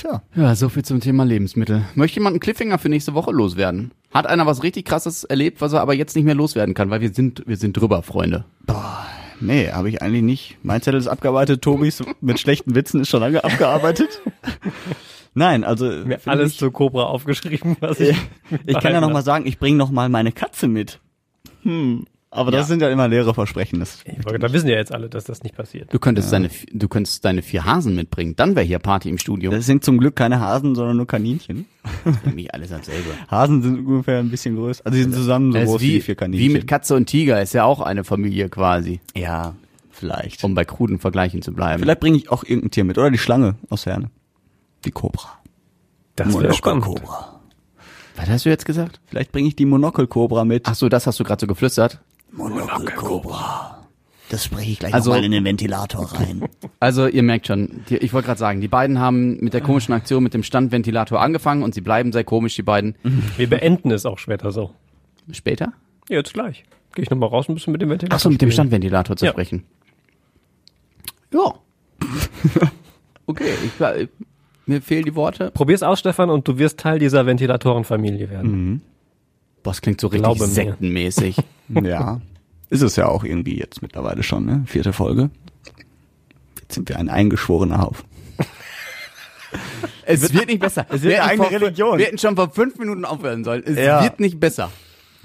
[0.00, 0.22] Tja.
[0.34, 1.84] Ja, so viel zum Thema Lebensmittel.
[1.94, 3.90] Möchte jemand einen Cliffhanger für nächste Woche loswerden?
[4.14, 7.02] Hat einer was richtig krasses erlebt, was er aber jetzt nicht mehr loswerden kann, weil
[7.02, 8.46] wir sind, wir sind drüber, Freunde.
[9.40, 10.56] Nee, habe ich eigentlich nicht.
[10.62, 14.22] Mein Zettel ist abgearbeitet, Tobis mit schlechten Witzen ist schon lange abgearbeitet.
[15.34, 18.16] Nein, also Mir alles ich, zu Cobra aufgeschrieben, was ich.
[18.66, 20.98] ich kann ja noch mal sagen, ich bringe noch mal meine Katze mit.
[21.62, 22.66] Hm, aber das Ja.
[22.66, 23.80] sind ja immer leere Versprechen.
[23.80, 25.92] Das, Da wissen ja jetzt alle, dass das nicht passiert.
[25.92, 29.50] Du könntest deine, du könntest deine vier Hasen mitbringen, dann wäre hier Party im Studio.
[29.50, 31.66] das sind zum Glück keine Hasen, sondern nur Kaninchen.
[32.24, 33.10] Nämlich alles dasselbe.
[33.28, 34.84] Hasen sind ungefähr ein bisschen größer.
[34.86, 36.48] Also die sind zusammen so groß wie, die vier Kaninchen.
[36.48, 39.54] wie mit Katze und Tiger, ist ja auch eine Familie quasi, ja,
[39.90, 40.44] vielleicht.
[40.44, 41.82] um bei kruden Vergleichen zu bleiben.
[41.82, 42.96] Vielleicht bringe ich auch irgendein Tier mit.
[42.98, 44.10] Oder die Schlange aus Herne.
[44.84, 45.28] Die Cobra.
[46.16, 46.84] Das wäre spannend.
[46.84, 47.40] Cobra.
[48.16, 49.00] Was hast du jetzt gesagt?
[49.06, 50.66] Vielleicht bringe ich die Monokel-Cobra mit.
[50.66, 52.00] Ach so, das hast du gerade so geflüstert.
[52.32, 53.76] Monokel-Cobra.
[54.28, 56.44] Das spreche ich gleich Also- mal in den Ventilator rein.
[56.78, 59.92] Also ihr merkt schon, die, ich wollte gerade sagen, die beiden haben mit der komischen
[59.92, 62.94] Aktion mit dem Standventilator angefangen und sie bleiben sehr komisch, die beiden.
[63.36, 64.70] Wir beenden es auch später so.
[65.32, 65.72] Später?
[66.08, 66.64] Ja, jetzt gleich.
[66.94, 68.16] Gehe ich nochmal raus ein bisschen mit dem Ventilator.
[68.16, 68.50] Ach so, mit dem.
[68.52, 69.32] Standventilator zu Ja.
[69.32, 69.64] sprechen.
[71.32, 71.54] Ja.
[73.26, 74.08] okay, ich, äh,
[74.66, 75.50] mir fehlen die Worte.
[75.52, 78.82] Probier's aus, Stefan, und du wirst Teil dieser Ventilatorenfamilie werden.
[79.62, 81.36] Boah, das klingt so richtig Glaube sektenmäßig.
[81.82, 82.20] ja.
[82.70, 84.62] Ist es ja auch irgendwie jetzt mittlerweile schon, ne?
[84.66, 85.30] Vierte Folge.
[86.60, 88.04] Jetzt sind wir ein eingeschworener Haufen.
[90.04, 90.86] es wird nicht besser.
[90.88, 91.98] wird Wir eine vor- Religion.
[91.98, 93.62] Wir hätten schon vor fünf Minuten aufhören sollen.
[93.66, 94.02] Es Ja.
[94.02, 94.70] wird nicht besser.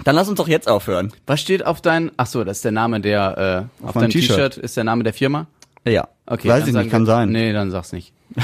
[0.04, 1.12] Dann lass uns doch jetzt aufhören.
[1.26, 4.10] Was steht auf dein, ach so, das ist der Name der, äh, auf, meinem deinem
[4.10, 4.56] T-Shirt.
[4.58, 5.46] Ist der Name der Firma?
[5.86, 6.08] Ja.
[6.26, 6.48] Okay.
[6.48, 7.30] Weiß ich nicht, kann sein.
[7.30, 8.12] Nee, dann sag's nicht.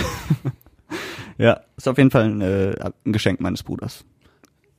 [1.39, 1.61] Ja.
[1.77, 2.75] Ist auf jeden Fall ein, äh,
[3.05, 4.05] ein Geschenk meines Bruders.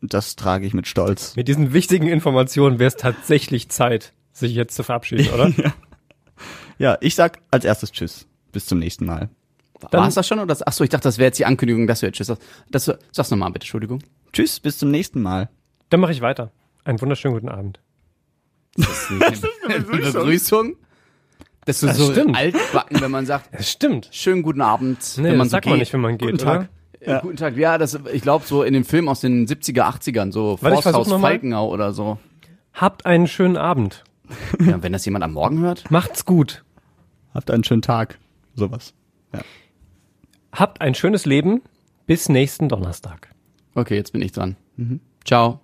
[0.05, 1.35] Das trage ich mit Stolz.
[1.37, 5.51] Mit diesen wichtigen Informationen wäre es tatsächlich Zeit, sich jetzt zu verabschieden, oder?
[6.79, 8.27] Ja, ich sag als erstes Tschüss.
[8.51, 9.29] Bis zum nächsten Mal.
[9.91, 10.39] Dann- War's das schon?
[10.39, 12.41] Oder, ach so, ich dachte, das wäre jetzt die Ankündigung, dass du jetzt Tschüss sagst.
[12.69, 13.99] Das, sag's nochmal bitte, Entschuldigung.
[14.33, 15.49] Tschüss, bis zum nächsten Mal.
[15.89, 16.51] Dann mache ich weiter.
[16.83, 17.79] Einen wunderschönen guten Abend.
[18.75, 19.11] Das ist
[19.69, 20.75] eine Begrüßung.
[21.65, 22.35] Das ist Das so stimmt.
[22.35, 24.09] altbacken, wenn man sagt, Es stimmt.
[24.11, 25.79] schönen guten Abend, Nee, wenn man das so sagt man geht.
[25.81, 26.59] nicht, wenn man geht, guten Tag.
[26.61, 26.69] oder?
[27.05, 27.19] Ja.
[27.19, 27.57] Guten Tag.
[27.57, 31.09] Ja, das, ich glaube so in den Filmen aus den 70er, 80ern, so Forsthaus.
[31.11, 32.17] Falkenau oder so.
[32.73, 34.03] Habt einen schönen Abend.
[34.59, 35.91] Ja, wenn das jemand am Morgen hört.
[35.91, 36.63] Macht's gut.
[37.33, 38.17] Habt einen schönen Tag.
[38.55, 38.93] Sowas.
[40.51, 41.61] Habt ein schönes Leben.
[42.05, 43.29] Bis nächsten Donnerstag.
[43.75, 44.55] Okay, jetzt bin ich dran.
[45.25, 45.59] Ciao.